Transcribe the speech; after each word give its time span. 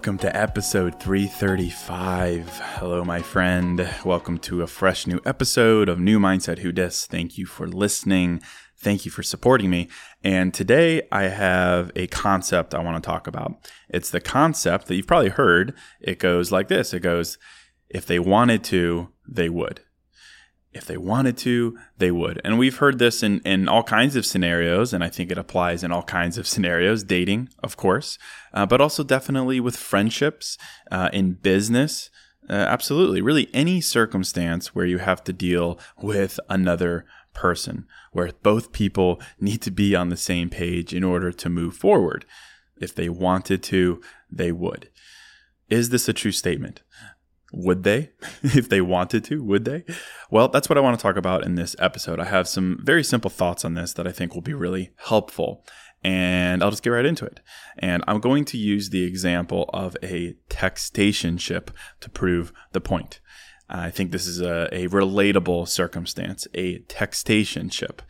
Welcome 0.00 0.16
to 0.20 0.34
episode 0.34 0.98
335. 0.98 2.48
Hello, 2.48 3.04
my 3.04 3.20
friend. 3.20 3.86
Welcome 4.02 4.38
to 4.38 4.62
a 4.62 4.66
fresh 4.66 5.06
new 5.06 5.20
episode 5.26 5.90
of 5.90 6.00
New 6.00 6.18
Mindset 6.18 6.60
Who 6.60 6.72
Dis. 6.72 7.04
Thank 7.04 7.36
you 7.36 7.44
for 7.44 7.68
listening. 7.68 8.40
Thank 8.78 9.04
you 9.04 9.10
for 9.10 9.22
supporting 9.22 9.68
me. 9.68 9.90
And 10.24 10.54
today 10.54 11.02
I 11.12 11.24
have 11.24 11.92
a 11.94 12.06
concept 12.06 12.74
I 12.74 12.82
want 12.82 12.96
to 12.96 13.06
talk 13.06 13.26
about. 13.26 13.70
It's 13.90 14.08
the 14.08 14.22
concept 14.22 14.86
that 14.86 14.96
you've 14.96 15.06
probably 15.06 15.28
heard. 15.28 15.74
It 16.00 16.18
goes 16.18 16.50
like 16.50 16.68
this 16.68 16.94
it 16.94 17.00
goes, 17.00 17.36
if 17.90 18.06
they 18.06 18.18
wanted 18.18 18.64
to, 18.64 19.10
they 19.28 19.50
would 19.50 19.82
if 20.72 20.84
they 20.84 20.96
wanted 20.96 21.36
to, 21.38 21.76
they 21.98 22.10
would. 22.10 22.40
And 22.44 22.58
we've 22.58 22.76
heard 22.76 22.98
this 22.98 23.22
in, 23.22 23.40
in 23.40 23.68
all 23.68 23.82
kinds 23.82 24.14
of 24.14 24.24
scenarios, 24.24 24.92
and 24.92 25.02
I 25.02 25.08
think 25.08 25.32
it 25.32 25.38
applies 25.38 25.82
in 25.82 25.90
all 25.90 26.02
kinds 26.02 26.38
of 26.38 26.46
scenarios, 26.48 27.02
dating, 27.02 27.48
of 27.62 27.76
course, 27.76 28.18
uh, 28.54 28.66
but 28.66 28.80
also 28.80 29.02
definitely 29.02 29.58
with 29.60 29.76
friendships, 29.76 30.56
uh, 30.90 31.10
in 31.12 31.32
business. 31.32 32.10
Uh, 32.48 32.54
absolutely. 32.54 33.20
Really, 33.20 33.48
any 33.52 33.80
circumstance 33.80 34.74
where 34.74 34.86
you 34.86 34.98
have 34.98 35.22
to 35.24 35.32
deal 35.32 35.78
with 36.00 36.38
another 36.48 37.04
person, 37.34 37.86
where 38.12 38.32
both 38.42 38.72
people 38.72 39.20
need 39.40 39.62
to 39.62 39.70
be 39.70 39.94
on 39.94 40.08
the 40.08 40.16
same 40.16 40.50
page 40.50 40.92
in 40.92 41.04
order 41.04 41.32
to 41.32 41.48
move 41.48 41.76
forward. 41.76 42.24
If 42.80 42.94
they 42.94 43.08
wanted 43.08 43.62
to, 43.64 44.00
they 44.30 44.52
would. 44.52 44.88
Is 45.68 45.90
this 45.90 46.08
a 46.08 46.12
true 46.12 46.32
statement? 46.32 46.82
Would 47.52 47.82
they? 47.82 48.10
if 48.42 48.68
they 48.68 48.80
wanted 48.80 49.24
to, 49.24 49.42
would 49.42 49.64
they? 49.64 49.84
Well, 50.30 50.48
that's 50.48 50.68
what 50.68 50.78
I 50.78 50.80
want 50.80 50.98
to 50.98 51.02
talk 51.02 51.16
about 51.16 51.44
in 51.44 51.54
this 51.54 51.74
episode. 51.78 52.20
I 52.20 52.24
have 52.24 52.48
some 52.48 52.80
very 52.82 53.04
simple 53.04 53.30
thoughts 53.30 53.64
on 53.64 53.74
this 53.74 53.92
that 53.94 54.06
I 54.06 54.12
think 54.12 54.34
will 54.34 54.42
be 54.42 54.54
really 54.54 54.90
helpful. 54.96 55.64
And 56.02 56.62
I'll 56.62 56.70
just 56.70 56.82
get 56.82 56.90
right 56.90 57.04
into 57.04 57.26
it. 57.26 57.40
And 57.78 58.02
I'm 58.06 58.20
going 58.20 58.46
to 58.46 58.56
use 58.56 58.88
the 58.88 59.04
example 59.04 59.68
of 59.74 59.96
a 60.02 60.36
textation 60.48 61.38
ship 61.38 61.70
to 62.00 62.08
prove 62.08 62.52
the 62.72 62.80
point. 62.80 63.20
I 63.68 63.90
think 63.90 64.10
this 64.10 64.26
is 64.26 64.40
a, 64.40 64.68
a 64.72 64.88
relatable 64.88 65.68
circumstance, 65.68 66.48
a 66.54 66.80
textation 66.80 67.72
ship. 67.72 68.02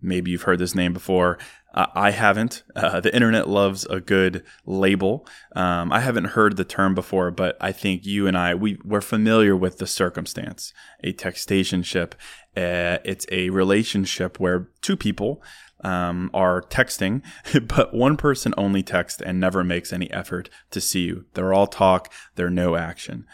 Maybe 0.00 0.30
you've 0.30 0.42
heard 0.42 0.58
this 0.58 0.74
name 0.74 0.92
before. 0.92 1.38
Uh, 1.74 1.86
I 1.94 2.12
haven't. 2.12 2.62
Uh, 2.76 3.00
the 3.00 3.12
internet 3.14 3.48
loves 3.48 3.84
a 3.86 4.00
good 4.00 4.44
label. 4.64 5.26
Um, 5.56 5.92
I 5.92 6.00
haven't 6.00 6.26
heard 6.26 6.56
the 6.56 6.64
term 6.64 6.94
before, 6.94 7.32
but 7.32 7.56
I 7.60 7.72
think 7.72 8.06
you 8.06 8.26
and 8.28 8.38
I 8.38 8.54
we 8.54 8.78
we're 8.84 9.00
familiar 9.00 9.56
with 9.56 9.78
the 9.78 9.86
circumstance. 9.86 10.72
A 11.02 11.12
textationship. 11.12 12.12
Uh, 12.56 12.98
it's 13.04 13.26
a 13.32 13.50
relationship 13.50 14.38
where 14.38 14.68
two 14.80 14.96
people 14.96 15.42
um, 15.82 16.30
are 16.32 16.62
texting, 16.62 17.22
but 17.66 17.92
one 17.92 18.16
person 18.16 18.54
only 18.56 18.84
texts 18.84 19.20
and 19.20 19.40
never 19.40 19.64
makes 19.64 19.92
any 19.92 20.10
effort 20.12 20.48
to 20.70 20.80
see 20.80 21.02
you. 21.02 21.24
They're 21.34 21.52
all 21.52 21.66
talk. 21.66 22.12
They're 22.36 22.50
no 22.50 22.76
action. 22.76 23.26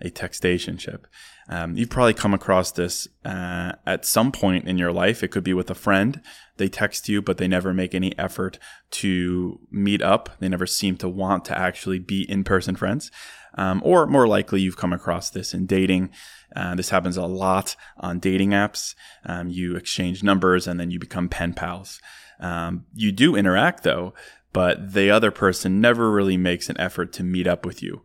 A 0.00 0.10
textation 0.10 0.78
ship. 0.80 1.06
Um, 1.48 1.76
you've 1.76 1.90
probably 1.90 2.14
come 2.14 2.32
across 2.32 2.72
this 2.72 3.06
uh, 3.24 3.72
at 3.86 4.06
some 4.06 4.32
point 4.32 4.66
in 4.66 4.78
your 4.78 4.92
life. 4.92 5.22
It 5.22 5.28
could 5.28 5.44
be 5.44 5.54
with 5.54 5.70
a 5.70 5.74
friend. 5.74 6.20
They 6.56 6.68
text 6.68 7.08
you, 7.08 7.20
but 7.20 7.38
they 7.38 7.48
never 7.48 7.74
make 7.74 7.94
any 7.94 8.16
effort 8.18 8.58
to 8.92 9.60
meet 9.70 10.00
up. 10.00 10.30
They 10.38 10.48
never 10.48 10.66
seem 10.66 10.96
to 10.98 11.08
want 11.08 11.44
to 11.46 11.58
actually 11.58 11.98
be 11.98 12.28
in 12.30 12.44
person 12.44 12.76
friends. 12.76 13.10
Um, 13.56 13.82
or 13.84 14.06
more 14.06 14.26
likely, 14.26 14.62
you've 14.62 14.76
come 14.76 14.92
across 14.92 15.30
this 15.30 15.54
in 15.54 15.66
dating. 15.66 16.10
Uh, 16.56 16.74
this 16.74 16.90
happens 16.90 17.16
a 17.16 17.26
lot 17.26 17.76
on 17.98 18.18
dating 18.18 18.50
apps. 18.50 18.94
Um, 19.24 19.48
you 19.48 19.76
exchange 19.76 20.22
numbers 20.22 20.66
and 20.66 20.78
then 20.80 20.90
you 20.90 20.98
become 20.98 21.28
pen 21.28 21.52
pals. 21.54 22.00
Um, 22.40 22.86
you 22.94 23.12
do 23.12 23.36
interact 23.36 23.82
though, 23.82 24.14
but 24.52 24.92
the 24.92 25.10
other 25.10 25.30
person 25.30 25.80
never 25.80 26.10
really 26.10 26.36
makes 26.36 26.68
an 26.68 26.80
effort 26.80 27.12
to 27.14 27.22
meet 27.22 27.46
up 27.46 27.64
with 27.64 27.82
you 27.82 28.02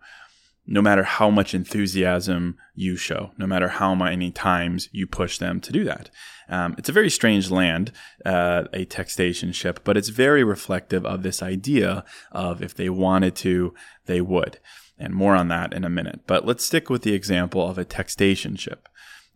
no 0.71 0.83
matter 0.83 1.01
how 1.01 1.31
much 1.31 1.55
enthusiasm 1.55 2.55
you 2.75 2.95
show, 2.95 3.31
no 3.39 3.47
matter 3.47 3.69
how 3.69 3.95
many 3.95 4.29
times 4.29 4.87
you 4.91 5.07
push 5.07 5.39
them 5.39 5.59
to 5.59 5.71
do 5.71 5.83
that. 5.83 6.11
Um, 6.47 6.75
it's 6.77 6.89
a 6.89 6.93
very 6.93 7.09
strange 7.09 7.49
land, 7.49 7.91
uh, 8.23 8.65
a 8.71 8.85
textation 8.85 9.51
ship, 9.51 9.79
but 9.83 9.97
it's 9.97 10.09
very 10.09 10.43
reflective 10.43 11.07
of 11.07 11.23
this 11.23 11.41
idea 11.41 12.05
of 12.31 12.61
if 12.61 12.75
they 12.75 12.87
wanted 12.87 13.35
to, 13.37 13.73
they 14.05 14.21
would. 14.21 14.59
And 14.99 15.15
more 15.15 15.35
on 15.35 15.47
that 15.47 15.73
in 15.73 15.83
a 15.83 15.89
minute. 15.89 16.21
But 16.27 16.45
let's 16.45 16.65
stick 16.65 16.87
with 16.87 17.01
the 17.01 17.15
example 17.15 17.67
of 17.67 17.79
a 17.79 17.85
textation 17.85 18.59
ship. 18.59 18.87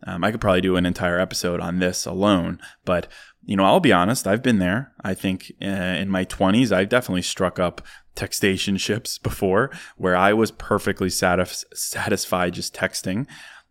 Um, 0.06 0.22
I 0.22 0.30
could 0.30 0.40
probably 0.40 0.60
do 0.60 0.76
an 0.76 0.86
entire 0.86 1.18
episode 1.18 1.60
on 1.60 1.80
this 1.80 2.06
alone, 2.06 2.60
but 2.84 3.08
you 3.46 3.56
know, 3.56 3.64
I'll 3.64 3.80
be 3.80 3.92
honest, 3.92 4.26
I've 4.26 4.42
been 4.42 4.58
there. 4.58 4.92
I 5.02 5.14
think 5.14 5.52
uh, 5.62 5.66
in 5.66 6.08
my 6.08 6.24
20s, 6.24 6.72
I've 6.72 6.88
definitely 6.88 7.22
struck 7.22 7.58
up 7.58 7.82
textation 8.16 8.78
ships 8.78 9.18
before 9.28 9.70
where 9.96 10.16
I 10.16 10.32
was 10.32 10.50
perfectly 10.50 11.10
satis- 11.10 11.64
satisfied 11.74 12.54
just 12.54 12.74
texting. 12.74 13.26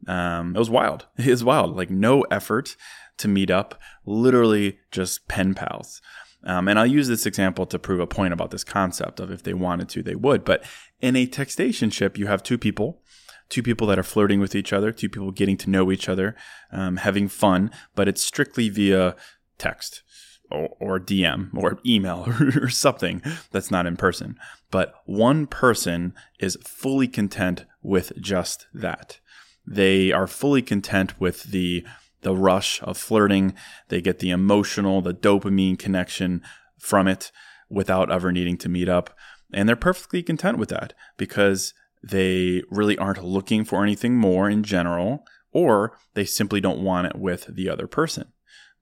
Um, 0.08 0.56
it 0.56 0.60
was 0.60 0.70
wild. 0.70 1.08
It 1.18 1.28
was 1.28 1.44
wild. 1.44 1.76
Like 1.76 1.90
no 1.90 2.22
effort 2.24 2.76
to 3.18 3.28
meet 3.28 3.52
up, 3.52 3.80
literally 4.06 4.80
just 4.92 5.28
pen 5.28 5.54
pals. 5.54 6.02
Um, 6.46 6.68
and 6.68 6.78
I'll 6.78 6.86
use 6.86 7.08
this 7.08 7.26
example 7.26 7.66
to 7.68 7.80
prove 7.80 8.02
a 8.02 8.08
point 8.08 8.34
about 8.34 8.52
this 8.52 8.64
concept 8.64 9.20
of 9.20 9.32
if 9.32 9.44
they 9.44 9.54
wanted 9.54 9.88
to, 9.90 10.04
they 10.04 10.16
would. 10.16 10.44
But 10.44 10.64
in 11.00 11.16
a 11.16 11.26
textation 11.26 11.92
ship, 11.92 12.18
you 12.18 12.28
have 12.28 12.44
two 12.44 12.58
people, 12.58 13.02
two 13.50 13.64
people 13.64 13.88
that 13.88 14.00
are 14.00 14.04
flirting 14.04 14.42
with 14.42 14.56
each 14.56 14.74
other, 14.74 14.92
two 14.92 15.10
people 15.10 15.32
getting 15.32 15.58
to 15.58 15.70
know 15.70 15.92
each 15.92 16.10
other, 16.10 16.36
um, 16.72 16.98
having 16.98 17.30
fun, 17.30 17.72
but 17.96 18.10
it's 18.10 18.24
strictly 18.24 18.68
via 18.68 19.16
text 19.58 20.04
or, 20.52 20.70
or 20.80 21.00
DM 21.00 21.50
or 21.56 21.80
email 21.86 22.26
or, 22.40 22.70
something 22.70 23.22
that's 23.52 23.72
not 23.72 23.86
in 23.86 23.98
person. 23.98 24.38
But 24.72 24.94
one 25.06 25.48
person 25.48 26.14
is 26.40 26.58
fully 26.64 27.08
content 27.08 27.66
with 27.82 28.14
just 28.20 28.68
that. 28.74 29.20
They 29.66 30.12
are 30.12 30.28
fully 30.28 30.62
content 30.62 31.20
with 31.20 31.44
the 31.44 31.86
the 32.22 32.36
rush 32.36 32.82
of 32.84 32.98
flirting. 32.98 33.54
They 33.90 34.02
get 34.02 34.20
the 34.20 34.32
emotional, 34.32 35.02
the 35.02 35.14
dopamine 35.14 35.78
connection 35.78 36.42
from 36.80 37.08
it 37.08 37.34
without 37.70 38.10
ever 38.10 38.32
needing 38.32 38.58
to 38.60 38.70
meet 38.70 38.88
up. 38.88 39.16
And 39.54 39.68
they're 39.68 39.76
perfectly 39.76 40.24
content 40.24 40.58
with 40.58 40.70
that 40.70 40.94
because 41.18 41.74
they 42.02 42.64
really 42.70 42.98
aren't 42.98 43.24
looking 43.24 43.64
for 43.64 43.84
anything 43.84 44.16
more 44.16 44.50
in 44.50 44.64
general, 44.64 45.26
or 45.52 45.98
they 46.14 46.26
simply 46.26 46.60
don't 46.60 46.84
want 46.84 47.08
it 47.08 47.16
with 47.16 47.48
the 47.54 47.70
other 47.70 47.88
person. 47.88 48.33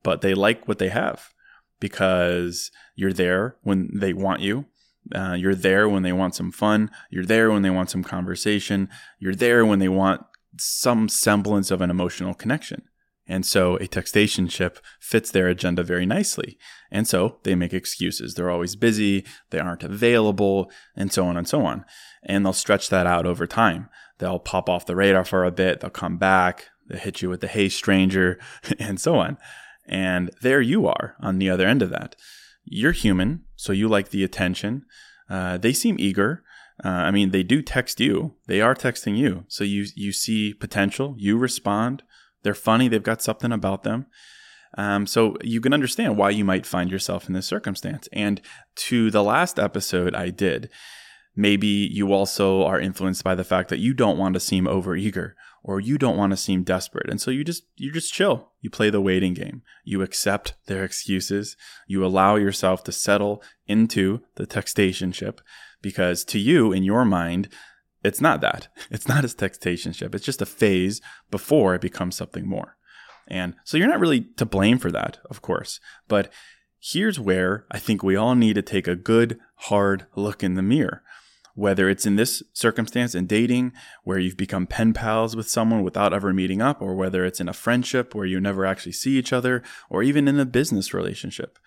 But 0.03 0.21
they 0.21 0.33
like 0.33 0.67
what 0.67 0.79
they 0.79 0.89
have 0.89 1.33
because 1.79 2.71
you're 2.95 3.13
there 3.13 3.57
when 3.63 3.89
they 3.93 4.13
want 4.13 4.41
you. 4.41 4.65
Uh, 5.13 5.33
you're 5.33 5.55
there 5.55 5.89
when 5.89 6.03
they 6.03 6.13
want 6.13 6.35
some 6.35 6.51
fun. 6.51 6.89
You're 7.09 7.25
there 7.25 7.51
when 7.51 7.63
they 7.63 7.69
want 7.69 7.89
some 7.89 8.03
conversation. 8.03 8.87
You're 9.19 9.35
there 9.35 9.65
when 9.65 9.79
they 9.79 9.89
want 9.89 10.21
some 10.57 11.09
semblance 11.09 11.71
of 11.71 11.81
an 11.81 11.89
emotional 11.89 12.33
connection. 12.33 12.83
And 13.27 13.45
so 13.45 13.77
a 13.77 13.87
textationship 13.87 14.77
fits 14.99 15.31
their 15.31 15.47
agenda 15.47 15.83
very 15.83 16.05
nicely. 16.05 16.57
And 16.91 17.07
so 17.07 17.37
they 17.43 17.55
make 17.55 17.73
excuses. 17.73 18.33
They're 18.33 18.51
always 18.51 18.75
busy, 18.75 19.25
they 19.51 19.59
aren't 19.59 19.83
available, 19.83 20.69
and 20.95 21.13
so 21.13 21.25
on 21.25 21.37
and 21.37 21.47
so 21.47 21.65
on. 21.65 21.85
And 22.23 22.45
they'll 22.45 22.53
stretch 22.53 22.89
that 22.89 23.07
out 23.07 23.25
over 23.25 23.47
time. 23.47 23.89
They'll 24.17 24.39
pop 24.39 24.69
off 24.69 24.85
the 24.85 24.95
radar 24.95 25.23
for 25.23 25.45
a 25.45 25.51
bit, 25.51 25.79
they'll 25.79 25.89
come 25.89 26.17
back, 26.17 26.69
they 26.89 26.97
hit 26.97 27.21
you 27.21 27.29
with 27.29 27.41
the 27.41 27.47
hey 27.47 27.69
stranger, 27.69 28.37
and 28.79 28.99
so 28.99 29.15
on. 29.15 29.37
And 29.87 30.31
there 30.41 30.61
you 30.61 30.87
are 30.87 31.15
on 31.19 31.39
the 31.39 31.49
other 31.49 31.67
end 31.67 31.81
of 31.81 31.89
that. 31.89 32.15
You're 32.63 32.91
human, 32.91 33.43
so 33.55 33.73
you 33.73 33.87
like 33.87 34.09
the 34.09 34.23
attention. 34.23 34.85
Uh, 35.29 35.57
they 35.57 35.73
seem 35.73 35.97
eager. 35.99 36.43
Uh, 36.83 36.89
I 36.89 37.11
mean, 37.11 37.31
they 37.31 37.43
do 37.43 37.61
text 37.61 37.99
you. 37.99 38.35
They 38.47 38.61
are 38.61 38.75
texting 38.75 39.17
you. 39.17 39.45
So 39.47 39.63
you 39.63 39.85
you 39.95 40.11
see 40.11 40.53
potential. 40.53 41.15
You 41.17 41.37
respond. 41.37 42.03
They're 42.43 42.53
funny. 42.53 42.87
They've 42.87 43.03
got 43.03 43.21
something 43.21 43.51
about 43.51 43.83
them. 43.83 44.07
Um, 44.77 45.05
so 45.05 45.35
you 45.41 45.59
can 45.59 45.73
understand 45.73 46.17
why 46.17 46.29
you 46.29 46.45
might 46.45 46.65
find 46.65 46.89
yourself 46.89 47.27
in 47.27 47.33
this 47.33 47.45
circumstance. 47.45 48.07
And 48.13 48.41
to 48.75 49.11
the 49.11 49.23
last 49.23 49.59
episode 49.59 50.15
I 50.15 50.29
did, 50.29 50.69
maybe 51.35 51.67
you 51.67 52.13
also 52.13 52.63
are 52.63 52.79
influenced 52.79 53.23
by 53.23 53.35
the 53.35 53.43
fact 53.43 53.69
that 53.69 53.79
you 53.79 53.93
don't 53.93 54.17
want 54.17 54.33
to 54.33 54.39
seem 54.39 54.65
overeager 54.65 55.33
or 55.63 55.79
you 55.79 55.97
don't 55.97 56.17
want 56.17 56.31
to 56.31 56.37
seem 56.37 56.63
desperate. 56.63 57.09
And 57.09 57.21
so 57.21 57.31
you 57.31 57.43
just 57.43 57.63
you 57.75 57.91
just 57.91 58.13
chill. 58.13 58.51
You 58.61 58.69
play 58.69 58.89
the 58.89 59.01
waiting 59.01 59.33
game. 59.33 59.61
You 59.83 60.01
accept 60.01 60.55
their 60.65 60.83
excuses. 60.83 61.55
You 61.87 62.05
allow 62.05 62.35
yourself 62.35 62.83
to 62.85 62.91
settle 62.91 63.43
into 63.67 64.21
the 64.35 64.47
textationship 64.47 65.39
because 65.81 66.23
to 66.25 66.39
you 66.39 66.71
in 66.71 66.83
your 66.83 67.05
mind 67.05 67.49
it's 68.03 68.21
not 68.21 68.41
that. 68.41 68.67
It's 68.91 69.07
not 69.07 69.23
a 69.23 69.27
textationship. 69.27 70.15
It's 70.15 70.25
just 70.25 70.41
a 70.41 70.45
phase 70.45 71.01
before 71.29 71.75
it 71.75 71.81
becomes 71.81 72.15
something 72.15 72.47
more. 72.47 72.77
And 73.27 73.55
so 73.63 73.77
you're 73.77 73.87
not 73.87 73.99
really 73.99 74.21
to 74.37 74.45
blame 74.45 74.77
for 74.79 74.91
that, 74.91 75.19
of 75.29 75.41
course. 75.41 75.79
But 76.07 76.31
here's 76.79 77.19
where 77.19 77.65
I 77.71 77.79
think 77.79 78.03
we 78.03 78.15
all 78.15 78.35
need 78.35 78.55
to 78.55 78.61
take 78.61 78.87
a 78.87 78.95
good, 78.95 79.39
hard 79.55 80.07
look 80.15 80.43
in 80.43 80.55
the 80.55 80.61
mirror. 80.61 81.03
Whether 81.61 81.89
it's 81.89 82.07
in 82.07 82.15
this 82.15 82.41
circumstance 82.53 83.13
in 83.13 83.27
dating, 83.27 83.73
where 84.03 84.17
you've 84.17 84.35
become 84.35 84.65
pen 84.65 84.93
pals 84.93 85.35
with 85.35 85.47
someone 85.47 85.83
without 85.83 86.11
ever 86.11 86.33
meeting 86.33 86.59
up, 86.59 86.81
or 86.81 86.95
whether 86.95 87.23
it's 87.23 87.39
in 87.39 87.47
a 87.47 87.53
friendship 87.53 88.15
where 88.15 88.25
you 88.25 88.41
never 88.41 88.65
actually 88.65 88.93
see 88.93 89.19
each 89.19 89.31
other, 89.31 89.61
or 89.87 90.01
even 90.01 90.27
in 90.27 90.39
a 90.39 90.45
business 90.45 90.91
relationship. 90.91 91.59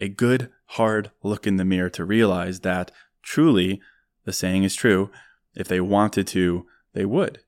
A 0.00 0.08
good, 0.08 0.50
hard 0.66 1.10
look 1.24 1.44
in 1.44 1.56
the 1.56 1.64
mirror 1.64 1.90
to 1.90 2.04
realize 2.04 2.60
that 2.60 2.92
truly, 3.20 3.80
the 4.24 4.32
saying 4.32 4.62
is 4.62 4.76
true, 4.76 5.10
if 5.56 5.66
they 5.66 5.80
wanted 5.80 6.28
to, 6.28 6.64
they 6.92 7.04
would. 7.04 7.40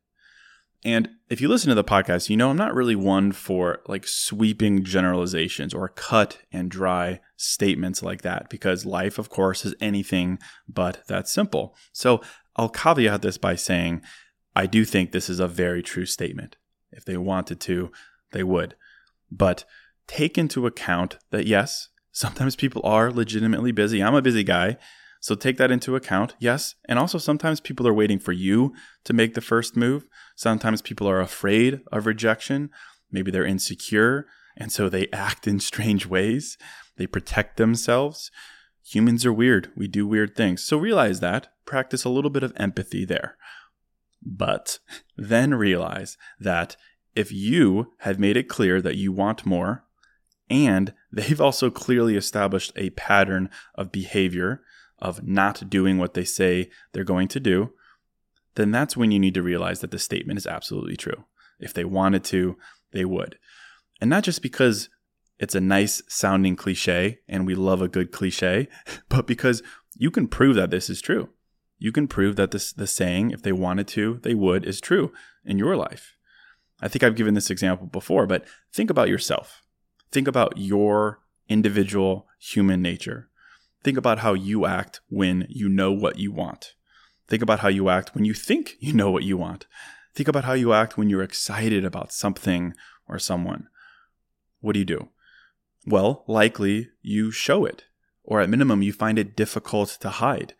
And 0.85 1.09
if 1.29 1.41
you 1.41 1.49
listen 1.49 1.69
to 1.71 1.75
the 1.75 1.85
podcast, 1.85 2.31
you 2.31 2.37
know 2.37 2.51
I'm 2.51 2.57
not 2.57 2.75
really 2.75 2.95
one 2.95 3.33
for 3.33 3.81
like 3.89 4.07
sweeping 4.07 4.85
generalizations 4.85 5.75
or 5.75 5.89
cut 5.89 6.39
and 6.53 6.71
dry 6.71 7.21
statements 7.37 8.03
like 8.03 8.23
that 8.23 8.49
because 8.49 8.87
life, 8.87 9.19
of 9.19 9.29
course, 9.29 9.65
is 9.65 9.75
anything 9.81 10.39
but 10.69 11.03
that 11.09 11.29
simple. 11.29 11.75
So 11.93 12.23
I'll 12.57 12.69
caveat 12.69 13.23
this 13.23 13.39
by 13.39 13.57
saying 13.57 14.03
I 14.55 14.67
do 14.67 14.85
think 14.85 15.11
this 15.11 15.29
is 15.29 15.41
a 15.41 15.49
very 15.49 15.83
true 15.83 16.07
statement. 16.07 16.57
If 16.93 17.05
they 17.05 17.17
wanted 17.17 17.61
to, 17.61 17.91
they 18.33 18.43
would. 18.43 18.75
But 19.31 19.65
take 20.07 20.39
into 20.39 20.67
account 20.67 21.19
that 21.31 21.47
yes, 21.47 21.89
sometimes 22.13 22.57
people 22.57 22.83
are 22.85 23.13
legitimately 23.13 23.73
busy. 23.73 24.03
I'm 24.03 24.15
a 24.15 24.23
busy 24.23 24.43
guy. 24.45 24.77
So 25.21 25.35
take 25.35 25.57
that 25.57 25.71
into 25.71 25.97
account, 25.97 26.35
yes. 26.39 26.75
And 26.85 26.99
also, 26.99 27.19
sometimes 27.19 27.61
people 27.61 27.87
are 27.89 27.95
waiting 27.95 28.19
for 28.19 28.33
you 28.33 28.73
to 29.05 29.13
make 29.13 29.35
the 29.35 29.41
first 29.41 29.77
move. 29.77 30.09
Sometimes 30.37 30.83
people 30.83 31.09
are 31.09 31.21
afraid 31.21 31.81
of 31.91 32.07
rejection. 32.07 32.71
Maybe 33.11 33.31
they're 33.31 33.45
insecure. 33.45 34.27
And 34.57 34.73
so 34.73 34.89
they 34.89 35.09
act 35.13 35.47
in 35.47 35.61
strange 35.61 36.07
ways. 36.07 36.59
They 36.97 37.07
protect 37.07 37.57
themselves. 37.57 38.31
Humans 38.85 39.27
are 39.27 39.33
weird. 39.33 39.71
We 39.77 39.87
do 39.89 40.07
weird 40.07 40.35
things. 40.35 40.65
So 40.65 40.77
realize 40.77 41.21
that. 41.21 41.49
Practice 41.65 42.05
a 42.05 42.09
little 42.09 42.31
bit 42.31 42.43
of 42.43 42.53
empathy 42.57 43.05
there. 43.05 43.37
But 44.23 44.79
then 45.17 45.55
realize 45.55 46.17
that 46.41 46.77
if 47.15 47.31
you 47.33 47.93
have 47.99 48.19
made 48.19 48.37
it 48.37 48.49
clear 48.49 48.81
that 48.81 48.97
you 48.97 49.13
want 49.13 49.47
more, 49.47 49.85
and 50.51 50.95
they've 51.13 51.41
also 51.41 51.71
clearly 51.71 52.17
established 52.17 52.73
a 52.77 52.91
pattern 52.91 53.51
of 53.75 53.93
behavior 53.93 54.63
of 54.99 55.27
not 55.27 55.69
doing 55.71 55.99
what 55.99 56.15
they 56.15 56.25
say 56.25 56.71
they're 56.93 57.05
going 57.05 57.29
to 57.29 57.41
do, 57.41 57.73
then 58.55 58.71
that's 58.71 58.97
when 58.97 59.11
you 59.11 59.19
need 59.19 59.35
to 59.35 59.43
realize 59.43 59.81
that 59.81 59.91
the 59.91 59.99
statement 59.99 60.39
is 60.39 60.47
absolutely 60.47 60.97
true. 60.97 61.25
If 61.61 61.73
they 61.73 61.85
wanted 61.85 62.25
to, 62.25 62.57
they 62.93 63.05
would. 63.05 63.39
And 64.01 64.11
not 64.11 64.25
just 64.25 64.43
because 64.43 64.89
it's 65.39 65.55
a 65.55 65.61
nice 65.61 66.03
sounding 66.09 66.57
cliche 66.57 67.21
and 67.29 67.47
we 67.47 67.55
love 67.55 67.81
a 67.81 67.89
good 67.89 68.11
cliche, 68.11 68.69
but 69.09 69.27
because 69.27 69.63
you 69.97 70.11
can 70.11 70.29
prove 70.29 70.57
that 70.57 70.71
this 70.71 70.91
is 70.91 71.01
true. 71.01 71.31
You 71.79 71.93
can 71.93 72.09
prove 72.09 72.37
that 72.37 72.51
this 72.51 72.73
the 72.73 72.89
saying, 72.89 73.31
if 73.31 73.43
they 73.43 73.53
wanted 73.53 73.87
to, 73.89 74.19
they 74.23 74.35
would, 74.35 74.65
is 74.65 74.81
true 74.81 75.13
in 75.45 75.59
your 75.59 75.77
life. 75.77 76.17
I 76.81 76.89
think 76.89 77.03
I've 77.03 77.17
given 77.17 77.35
this 77.35 77.51
example 77.51 77.87
before, 77.87 78.27
but 78.27 78.45
think 78.73 78.91
about 78.91 79.09
yourself. 79.09 79.63
Think 80.11 80.27
about 80.27 80.57
your 80.57 81.21
individual 81.49 82.27
human 82.39 82.83
nature. 82.83 83.28
Think 83.83 83.97
about 83.97 84.21
how 84.21 84.35
you 84.35 84.67
act 84.67 85.01
when 85.09 85.47
you 85.49 85.69
know 85.69 85.93
what 85.93 86.19
you 86.19 86.33
want. 86.33 86.75
Think 87.29 87.43
about 87.43 87.61
how 87.61 87.69
you 87.69 87.89
act 87.89 88.15
when 88.15 88.25
you 88.25 88.35
think 88.35 88.77
you 88.81 88.93
know 88.93 89.11
what 89.11 89.25
you 89.25 89.37
want. 89.37 89.67
Think 90.15 90.29
about 90.29 90.45
how 90.45 90.55
you 90.55 90.73
act 90.73 90.97
when 90.97 91.11
you're 91.11 91.23
excited 91.23 91.85
about 91.85 92.13
something 92.13 92.75
or 93.07 93.19
someone. 93.19 93.69
What 94.61 94.73
do 94.73 94.81
you 94.81 94.85
do? 94.85 95.11
Well, 95.87 96.25
likely 96.27 96.89
you 97.03 97.31
show 97.31 97.65
it, 97.65 97.85
or 98.25 98.41
at 98.41 98.51
minimum, 98.51 98.83
you 98.83 98.93
find 98.93 99.19
it 99.19 99.37
difficult 99.37 99.97
to 100.01 100.11
hide. 100.11 100.55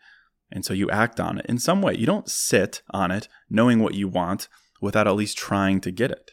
And 0.51 0.63
so 0.65 0.73
you 0.73 0.89
act 0.89 1.19
on 1.19 1.39
it 1.39 1.45
in 1.47 1.59
some 1.59 1.81
way. 1.81 1.95
You 1.95 2.05
don't 2.05 2.29
sit 2.29 2.81
on 2.91 3.11
it 3.11 3.27
knowing 3.49 3.79
what 3.79 3.93
you 3.93 4.07
want 4.07 4.47
without 4.81 5.07
at 5.07 5.15
least 5.15 5.37
trying 5.37 5.81
to 5.81 5.91
get 5.91 6.09
it. 6.09 6.31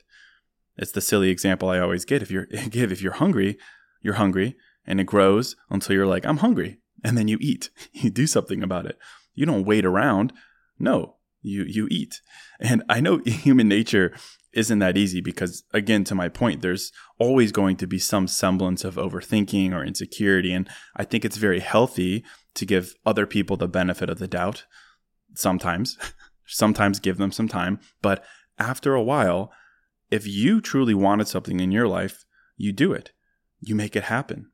It's 0.76 0.92
the 0.92 1.00
silly 1.00 1.30
example 1.30 1.68
I 1.68 1.80
always 1.80 2.04
get. 2.04 2.22
If 2.22 2.30
you're 2.30 2.46
give 2.70 2.92
if 2.92 3.02
you're 3.02 3.12
hungry, 3.12 3.58
you're 4.02 4.14
hungry 4.14 4.56
and 4.86 5.00
it 5.00 5.04
grows 5.04 5.56
until 5.70 5.94
you're 5.94 6.06
like, 6.06 6.24
I'm 6.24 6.38
hungry. 6.38 6.78
And 7.04 7.16
then 7.16 7.28
you 7.28 7.38
eat. 7.40 7.70
You 7.92 8.10
do 8.10 8.26
something 8.26 8.62
about 8.62 8.86
it. 8.86 8.98
You 9.34 9.46
don't 9.46 9.64
wait 9.64 9.84
around. 9.84 10.32
No, 10.78 11.16
you 11.42 11.64
you 11.64 11.88
eat. 11.90 12.20
And 12.60 12.82
I 12.88 13.00
know 13.00 13.18
human 13.24 13.68
nature 13.68 14.14
isn't 14.52 14.78
that 14.78 14.96
easy 14.96 15.20
because 15.20 15.64
again 15.72 16.02
to 16.04 16.14
my 16.14 16.28
point 16.28 16.62
there's 16.62 16.90
always 17.18 17.52
going 17.52 17.76
to 17.76 17.86
be 17.86 17.98
some 17.98 18.26
semblance 18.26 18.84
of 18.84 18.96
overthinking 18.96 19.72
or 19.72 19.84
insecurity 19.84 20.52
and 20.52 20.68
I 20.96 21.04
think 21.04 21.24
it's 21.24 21.36
very 21.36 21.60
healthy 21.60 22.24
to 22.54 22.64
give 22.64 22.94
other 23.04 23.26
people 23.26 23.58
the 23.58 23.68
benefit 23.68 24.08
of 24.08 24.18
the 24.18 24.28
doubt 24.28 24.64
sometimes. 25.34 25.98
sometimes 26.46 27.00
give 27.00 27.18
them 27.18 27.32
some 27.32 27.48
time, 27.48 27.80
but 28.00 28.24
after 28.58 28.94
a 28.94 29.02
while 29.02 29.52
if 30.10 30.26
you 30.26 30.60
truly 30.60 30.94
wanted 30.94 31.28
something 31.28 31.60
in 31.60 31.72
your 31.72 31.88
life, 31.88 32.24
you 32.56 32.72
do 32.72 32.92
it. 32.92 33.12
You 33.60 33.74
make 33.74 33.96
it 33.96 34.04
happen. 34.04 34.50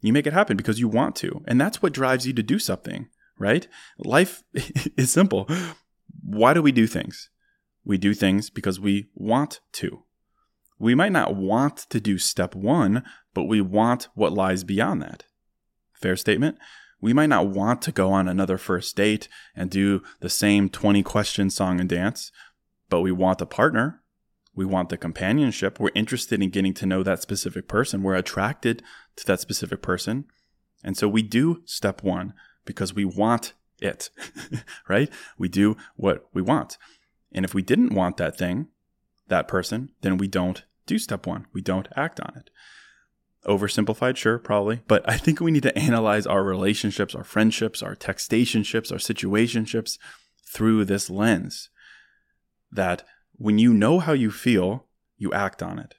You 0.00 0.12
make 0.12 0.26
it 0.26 0.32
happen 0.32 0.56
because 0.56 0.80
you 0.80 0.88
want 0.88 1.16
to. 1.16 1.42
And 1.46 1.60
that's 1.60 1.82
what 1.82 1.92
drives 1.92 2.26
you 2.26 2.32
to 2.34 2.42
do 2.42 2.58
something, 2.58 3.08
right? 3.38 3.66
Life 3.98 4.42
is 4.54 5.12
simple. 5.12 5.48
Why 6.22 6.54
do 6.54 6.62
we 6.62 6.72
do 6.72 6.86
things? 6.86 7.30
We 7.84 7.98
do 7.98 8.14
things 8.14 8.50
because 8.50 8.80
we 8.80 9.08
want 9.14 9.60
to. 9.72 10.04
We 10.78 10.94
might 10.94 11.12
not 11.12 11.34
want 11.36 11.76
to 11.90 12.00
do 12.00 12.16
step 12.16 12.54
one, 12.54 13.04
but 13.34 13.44
we 13.44 13.60
want 13.60 14.08
what 14.14 14.32
lies 14.32 14.64
beyond 14.64 15.02
that. 15.02 15.24
Fair 15.92 16.16
statement? 16.16 16.58
We 17.02 17.12
might 17.12 17.28
not 17.28 17.48
want 17.48 17.82
to 17.82 17.92
go 17.92 18.12
on 18.12 18.28
another 18.28 18.58
first 18.58 18.96
date 18.96 19.28
and 19.54 19.70
do 19.70 20.02
the 20.20 20.30
same 20.30 20.68
20 20.68 21.02
question 21.02 21.50
song 21.50 21.80
and 21.80 21.88
dance, 21.88 22.32
but 22.88 23.00
we 23.00 23.12
want 23.12 23.40
a 23.40 23.46
partner. 23.46 24.02
We 24.54 24.64
want 24.64 24.88
the 24.88 24.96
companionship. 24.96 25.78
We're 25.78 25.90
interested 25.94 26.42
in 26.42 26.50
getting 26.50 26.74
to 26.74 26.86
know 26.86 27.02
that 27.02 27.22
specific 27.22 27.68
person. 27.68 28.02
We're 28.02 28.16
attracted 28.16 28.82
to 29.16 29.26
that 29.26 29.40
specific 29.40 29.82
person. 29.82 30.24
And 30.82 30.96
so 30.96 31.08
we 31.08 31.22
do 31.22 31.62
step 31.66 32.02
one 32.02 32.34
because 32.64 32.94
we 32.94 33.04
want 33.04 33.52
it, 33.80 34.10
right? 34.88 35.10
We 35.38 35.48
do 35.48 35.76
what 35.96 36.28
we 36.32 36.42
want. 36.42 36.78
And 37.32 37.44
if 37.44 37.54
we 37.54 37.62
didn't 37.62 37.94
want 37.94 38.16
that 38.16 38.36
thing, 38.36 38.68
that 39.28 39.48
person, 39.48 39.90
then 40.02 40.18
we 40.18 40.28
don't 40.28 40.64
do 40.86 40.98
step 40.98 41.26
one. 41.26 41.46
We 41.52 41.60
don't 41.60 41.88
act 41.96 42.20
on 42.20 42.32
it. 42.36 42.50
Oversimplified, 43.46 44.16
sure, 44.16 44.38
probably. 44.38 44.82
But 44.86 45.08
I 45.08 45.16
think 45.16 45.40
we 45.40 45.50
need 45.50 45.62
to 45.62 45.78
analyze 45.78 46.26
our 46.26 46.42
relationships, 46.42 47.14
our 47.14 47.24
friendships, 47.24 47.82
our 47.82 47.96
textationships, 47.96 48.92
our 48.92 48.98
situationships 48.98 49.98
through 50.44 50.84
this 50.84 51.08
lens. 51.08 51.70
That 52.70 53.04
when 53.40 53.58
you 53.58 53.72
know 53.72 54.00
how 54.00 54.12
you 54.12 54.30
feel, 54.30 54.84
you 55.16 55.32
act 55.32 55.62
on 55.62 55.78
it. 55.78 55.94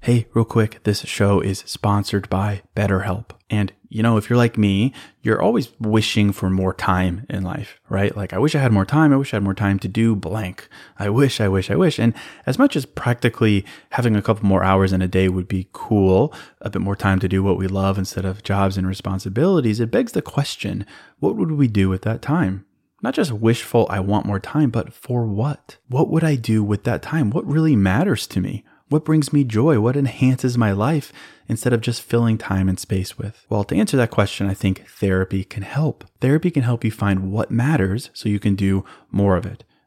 Hey, 0.00 0.26
real 0.32 0.46
quick, 0.46 0.82
this 0.84 1.00
show 1.00 1.40
is 1.40 1.58
sponsored 1.66 2.28
by 2.30 2.62
BetterHelp. 2.74 3.32
And, 3.50 3.70
you 3.90 4.02
know, 4.02 4.16
if 4.16 4.28
you're 4.28 4.38
like 4.38 4.56
me, 4.56 4.94
you're 5.22 5.42
always 5.42 5.68
wishing 5.78 6.32
for 6.32 6.48
more 6.48 6.72
time 6.72 7.26
in 7.28 7.42
life, 7.42 7.80
right? 7.90 8.16
Like, 8.16 8.32
I 8.32 8.38
wish 8.38 8.54
I 8.54 8.60
had 8.60 8.72
more 8.72 8.86
time. 8.86 9.12
I 9.12 9.16
wish 9.16 9.34
I 9.34 9.36
had 9.36 9.44
more 9.44 9.54
time 9.54 9.78
to 9.80 9.88
do 9.88 10.16
blank. 10.16 10.68
I 10.98 11.10
wish, 11.10 11.38
I 11.38 11.48
wish, 11.48 11.70
I 11.70 11.76
wish. 11.76 11.98
And 11.98 12.14
as 12.46 12.58
much 12.58 12.76
as 12.76 12.86
practically 12.86 13.66
having 13.90 14.16
a 14.16 14.22
couple 14.22 14.46
more 14.46 14.64
hours 14.64 14.92
in 14.92 15.02
a 15.02 15.08
day 15.08 15.28
would 15.28 15.48
be 15.48 15.68
cool, 15.72 16.32
a 16.62 16.70
bit 16.70 16.80
more 16.80 16.96
time 16.96 17.20
to 17.20 17.28
do 17.28 17.42
what 17.42 17.58
we 17.58 17.66
love 17.66 17.98
instead 17.98 18.24
of 18.24 18.42
jobs 18.42 18.78
and 18.78 18.86
responsibilities, 18.86 19.80
it 19.80 19.90
begs 19.90 20.12
the 20.12 20.22
question 20.22 20.86
what 21.18 21.36
would 21.36 21.52
we 21.52 21.68
do 21.68 21.90
with 21.90 22.02
that 22.02 22.22
time? 22.22 22.64
Not 23.04 23.12
just 23.12 23.32
wishful, 23.32 23.86
I 23.90 24.00
want 24.00 24.24
more 24.24 24.40
time, 24.40 24.70
but 24.70 24.94
for 24.94 25.26
what? 25.26 25.76
What 25.88 26.08
would 26.08 26.24
I 26.24 26.36
do 26.36 26.64
with 26.64 26.84
that 26.84 27.02
time? 27.02 27.28
What 27.28 27.46
really 27.46 27.76
matters 27.76 28.26
to 28.28 28.40
me? 28.40 28.64
What 28.88 29.04
brings 29.04 29.30
me 29.30 29.44
joy? 29.44 29.78
What 29.78 29.94
enhances 29.94 30.56
my 30.56 30.72
life 30.72 31.12
instead 31.46 31.74
of 31.74 31.82
just 31.82 32.00
filling 32.00 32.38
time 32.38 32.66
and 32.66 32.80
space 32.80 33.18
with? 33.18 33.44
Well, 33.50 33.62
to 33.64 33.76
answer 33.76 33.98
that 33.98 34.10
question, 34.10 34.46
I 34.46 34.54
think 34.54 34.88
therapy 34.88 35.44
can 35.44 35.64
help. 35.64 36.04
Therapy 36.22 36.50
can 36.50 36.62
help 36.62 36.82
you 36.82 36.90
find 36.90 37.30
what 37.30 37.50
matters 37.50 38.08
so 38.14 38.30
you 38.30 38.40
can 38.40 38.54
do 38.54 38.86
more 39.10 39.36
of 39.36 39.44
it. 39.44 39.64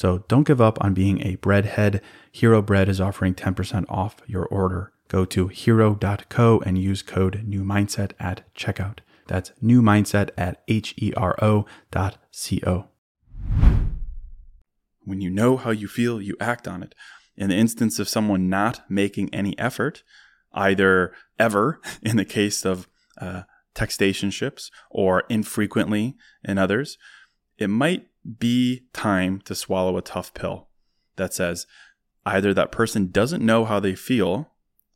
So 0.00 0.24
don't 0.28 0.46
give 0.46 0.62
up 0.62 0.82
on 0.82 0.94
being 0.94 1.20
a 1.20 1.36
breadhead. 1.36 2.00
Hero 2.32 2.62
Bread 2.62 2.88
is 2.88 3.02
offering 3.02 3.34
10% 3.34 3.84
off 3.90 4.16
your 4.26 4.46
order. 4.46 4.94
Go 5.08 5.26
to 5.26 5.48
hero.co 5.48 6.62
and 6.64 6.78
use 6.78 7.02
code 7.02 7.42
new 7.44 7.62
mindset 7.62 8.12
at 8.18 8.42
checkout. 8.54 9.00
That's 9.26 9.52
new 9.60 9.82
mindset 9.82 10.30
at 10.38 10.62
H 10.68 10.94
E 10.96 11.12
R 11.18 11.36
O 11.42 11.66
dot 11.90 12.16
C 12.30 12.62
O. 12.66 12.86
When 15.04 15.20
you 15.20 15.28
know 15.28 15.58
how 15.58 15.70
you 15.70 15.86
feel, 15.86 16.18
you 16.18 16.34
act 16.40 16.66
on 16.66 16.82
it. 16.82 16.94
In 17.36 17.50
the 17.50 17.56
instance 17.56 17.98
of 17.98 18.08
someone 18.08 18.48
not 18.48 18.80
making 18.90 19.28
any 19.34 19.58
effort, 19.58 20.02
either 20.54 21.12
ever 21.38 21.78
in 22.02 22.16
the 22.16 22.24
case 22.24 22.64
of 22.64 22.88
uh, 23.20 23.42
textationships 23.74 24.70
or 24.90 25.24
infrequently 25.28 26.16
in 26.42 26.56
others, 26.56 26.96
it 27.58 27.68
might 27.68 28.06
be 28.38 28.86
time 28.92 29.40
to 29.42 29.54
swallow 29.54 29.96
a 29.96 30.02
tough 30.02 30.34
pill 30.34 30.68
that 31.16 31.34
says 31.34 31.66
either 32.26 32.52
that 32.54 32.72
person 32.72 33.10
doesn't 33.10 33.44
know 33.44 33.64
how 33.64 33.80
they 33.80 33.94
feel 33.94 34.50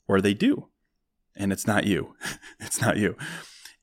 or 0.07 0.21
they 0.21 0.35
do. 0.35 0.69
And 1.37 1.53
it's 1.53 1.67
not 1.67 1.85
you. 1.85 2.15
it's 2.61 2.81
not 2.81 2.97
you. 2.97 3.17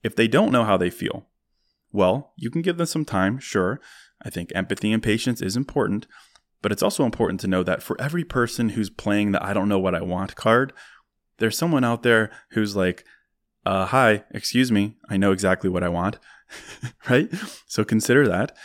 If 0.03 0.15
they 0.15 0.27
don't 0.27 0.51
know 0.51 0.63
how 0.63 0.77
they 0.77 0.89
feel, 0.89 1.27
well, 1.91 2.33
you 2.37 2.49
can 2.49 2.61
give 2.61 2.77
them 2.77 2.85
some 2.85 3.05
time, 3.05 3.39
sure. 3.39 3.81
I 4.23 4.29
think 4.29 4.51
empathy 4.55 4.93
and 4.93 5.03
patience 5.03 5.41
is 5.41 5.57
important, 5.57 6.07
but 6.61 6.71
it's 6.71 6.83
also 6.83 7.03
important 7.03 7.39
to 7.41 7.47
know 7.47 7.63
that 7.63 7.83
for 7.83 7.99
every 7.99 8.23
person 8.23 8.69
who's 8.69 8.89
playing 8.89 9.31
the 9.31 9.43
I 9.43 9.53
don't 9.53 9.69
know 9.69 9.79
what 9.79 9.95
I 9.95 10.01
want 10.01 10.35
card, 10.35 10.73
there's 11.39 11.57
someone 11.57 11.83
out 11.83 12.03
there 12.03 12.31
who's 12.51 12.75
like, 12.75 13.03
uh, 13.65 13.87
hi, 13.87 14.23
excuse 14.31 14.71
me, 14.71 14.97
I 15.09 15.17
know 15.17 15.31
exactly 15.31 15.69
what 15.69 15.83
I 15.83 15.89
want, 15.89 16.19
right? 17.09 17.29
So 17.67 17.83
consider 17.83 18.27
that. 18.27 18.55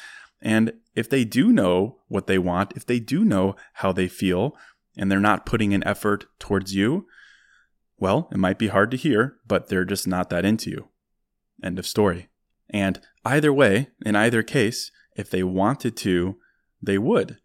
And 0.41 0.73
if 0.95 1.09
they 1.09 1.25
do 1.25 1.53
know 1.53 1.99
what 2.09 2.27
they 2.27 2.39
want, 2.39 2.73
if 2.77 2.87
they 2.87 3.01
do 3.01 3.25
know 3.25 3.57
how 3.75 3.93
they 3.93 4.09
feel, 4.09 4.57
and 4.97 5.11
they're 5.11 5.21
not 5.21 5.47
putting 5.47 5.75
an 5.75 5.87
effort 5.87 6.27
towards 6.39 6.75
you, 6.75 7.07
well, 7.99 8.29
it 8.33 8.39
might 8.39 8.59
be 8.59 8.69
hard 8.69 8.91
to 8.91 8.97
hear, 8.97 9.37
but 9.47 9.69
they're 9.69 9.85
just 9.85 10.07
not 10.07 10.31
that 10.31 10.45
into 10.45 10.71
you. 10.71 10.89
End 11.63 11.79
of 11.79 11.87
story. 11.87 12.29
And 12.71 13.01
either 13.25 13.53
way, 13.53 13.89
in 14.05 14.17
either 14.17 14.43
case, 14.43 14.91
if 15.17 15.31
they 15.31 15.43
wanted 15.43 15.97
to, 15.99 16.37
they 16.83 16.99
would. 16.99 17.39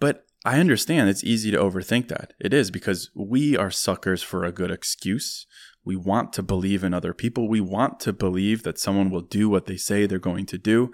But 0.00 0.26
I 0.44 0.60
understand 0.60 1.08
it's 1.08 1.24
easy 1.24 1.50
to 1.50 1.58
overthink 1.58 2.08
that. 2.08 2.34
It 2.38 2.52
is 2.52 2.70
because 2.70 3.10
we 3.14 3.56
are 3.56 3.70
suckers 3.70 4.22
for 4.22 4.44
a 4.44 4.52
good 4.52 4.70
excuse. 4.70 5.46
We 5.84 5.96
want 5.96 6.32
to 6.34 6.42
believe 6.42 6.84
in 6.84 6.94
other 6.94 7.14
people. 7.14 7.48
We 7.48 7.60
want 7.60 8.00
to 8.00 8.12
believe 8.12 8.62
that 8.62 8.78
someone 8.78 9.10
will 9.10 9.22
do 9.22 9.48
what 9.48 9.66
they 9.66 9.76
say 9.76 10.06
they're 10.06 10.18
going 10.18 10.46
to 10.46 10.58
do. 10.58 10.92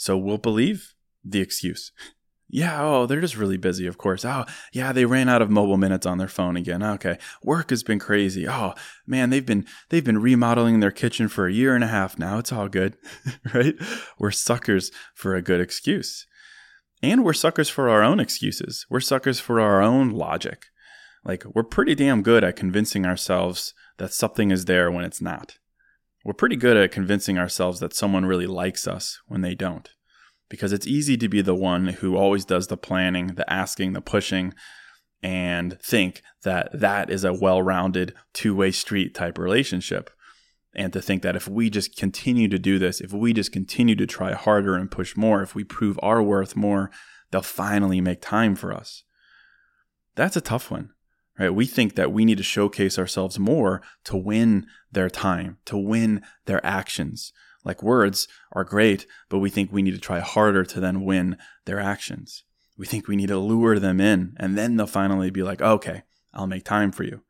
So 0.00 0.16
we'll 0.16 0.38
believe 0.38 0.94
the 1.22 1.42
excuse. 1.42 1.92
Yeah, 2.48 2.82
oh, 2.82 3.04
they're 3.04 3.20
just 3.20 3.36
really 3.36 3.58
busy, 3.58 3.86
of 3.86 3.98
course. 3.98 4.24
Oh, 4.24 4.46
yeah, 4.72 4.92
they 4.92 5.04
ran 5.04 5.28
out 5.28 5.42
of 5.42 5.50
mobile 5.50 5.76
minutes 5.76 6.06
on 6.06 6.16
their 6.16 6.26
phone 6.26 6.56
again. 6.56 6.82
Okay. 6.82 7.18
Work 7.42 7.68
has 7.68 7.82
been 7.82 7.98
crazy. 7.98 8.48
Oh, 8.48 8.72
man, 9.06 9.28
they've 9.28 9.44
been 9.44 9.66
they've 9.90 10.02
been 10.02 10.22
remodeling 10.22 10.80
their 10.80 10.90
kitchen 10.90 11.28
for 11.28 11.46
a 11.46 11.52
year 11.52 11.74
and 11.74 11.84
a 11.84 11.88
half 11.88 12.18
now. 12.18 12.38
It's 12.38 12.50
all 12.50 12.66
good. 12.66 12.96
right? 13.54 13.74
We're 14.18 14.30
suckers 14.30 14.90
for 15.14 15.34
a 15.34 15.42
good 15.42 15.60
excuse. 15.60 16.26
And 17.02 17.22
we're 17.22 17.34
suckers 17.34 17.68
for 17.68 17.90
our 17.90 18.02
own 18.02 18.20
excuses. 18.20 18.86
We're 18.88 19.00
suckers 19.00 19.38
for 19.38 19.60
our 19.60 19.82
own 19.82 20.12
logic. 20.12 20.68
Like, 21.26 21.44
we're 21.54 21.62
pretty 21.62 21.94
damn 21.94 22.22
good 22.22 22.42
at 22.42 22.56
convincing 22.56 23.04
ourselves 23.04 23.74
that 23.98 24.14
something 24.14 24.50
is 24.50 24.64
there 24.64 24.90
when 24.90 25.04
it's 25.04 25.20
not. 25.20 25.58
We're 26.24 26.34
pretty 26.34 26.56
good 26.56 26.76
at 26.76 26.92
convincing 26.92 27.38
ourselves 27.38 27.80
that 27.80 27.94
someone 27.94 28.26
really 28.26 28.46
likes 28.46 28.86
us 28.86 29.20
when 29.26 29.40
they 29.40 29.54
don't. 29.54 29.88
Because 30.48 30.72
it's 30.72 30.86
easy 30.86 31.16
to 31.16 31.28
be 31.28 31.42
the 31.42 31.54
one 31.54 31.88
who 31.88 32.16
always 32.16 32.44
does 32.44 32.66
the 32.66 32.76
planning, 32.76 33.28
the 33.28 33.50
asking, 33.50 33.92
the 33.92 34.00
pushing, 34.00 34.52
and 35.22 35.78
think 35.80 36.22
that 36.42 36.68
that 36.72 37.10
is 37.10 37.24
a 37.24 37.32
well 37.32 37.62
rounded 37.62 38.14
two 38.32 38.54
way 38.54 38.70
street 38.70 39.14
type 39.14 39.38
relationship 39.38 40.10
and 40.74 40.92
to 40.92 41.02
think 41.02 41.22
that 41.22 41.36
if 41.36 41.48
we 41.48 41.68
just 41.68 41.96
continue 41.96 42.48
to 42.48 42.58
do 42.58 42.78
this, 42.78 43.00
if 43.00 43.12
we 43.12 43.32
just 43.32 43.52
continue 43.52 43.96
to 43.96 44.06
try 44.06 44.32
harder 44.32 44.76
and 44.76 44.90
push 44.90 45.16
more, 45.16 45.42
if 45.42 45.54
we 45.54 45.64
prove 45.64 45.98
our 46.02 46.22
worth 46.22 46.54
more, 46.54 46.90
they'll 47.30 47.42
finally 47.42 48.00
make 48.00 48.20
time 48.20 48.54
for 48.54 48.72
us. 48.72 49.02
That's 50.14 50.36
a 50.36 50.40
tough 50.40 50.70
one, 50.70 50.90
right? 51.40 51.54
We 51.54 51.64
think 51.64 51.94
that 51.94 52.12
we 52.12 52.26
need 52.26 52.36
to 52.36 52.44
showcase 52.44 52.98
ourselves 52.98 53.38
more 53.38 53.80
to 54.04 54.16
win 54.16 54.66
their 54.92 55.08
time, 55.08 55.56
to 55.64 55.78
win 55.78 56.22
their 56.44 56.64
actions. 56.64 57.32
Like 57.64 57.82
words 57.82 58.28
are 58.52 58.62
great, 58.62 59.06
but 59.30 59.38
we 59.38 59.48
think 59.48 59.72
we 59.72 59.82
need 59.82 59.94
to 59.94 60.00
try 60.00 60.20
harder 60.20 60.64
to 60.64 60.80
then 60.80 61.02
win 61.02 61.38
their 61.64 61.80
actions. 61.80 62.44
We 62.76 62.86
think 62.86 63.08
we 63.08 63.16
need 63.16 63.28
to 63.28 63.38
lure 63.38 63.78
them 63.78 64.00
in, 64.00 64.34
and 64.38 64.56
then 64.56 64.76
they'll 64.76 64.86
finally 64.86 65.30
be 65.30 65.42
like, 65.42 65.60
okay, 65.60 66.02
I'll 66.32 66.46
make 66.46 66.64
time 66.64 66.92
for 66.92 67.04
you. 67.04 67.22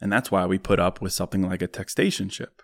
And 0.00 0.10
that's 0.12 0.30
why 0.30 0.46
we 0.46 0.58
put 0.58 0.80
up 0.80 1.00
with 1.00 1.12
something 1.12 1.42
like 1.42 1.62
a 1.62 1.68
textationship. 1.68 2.60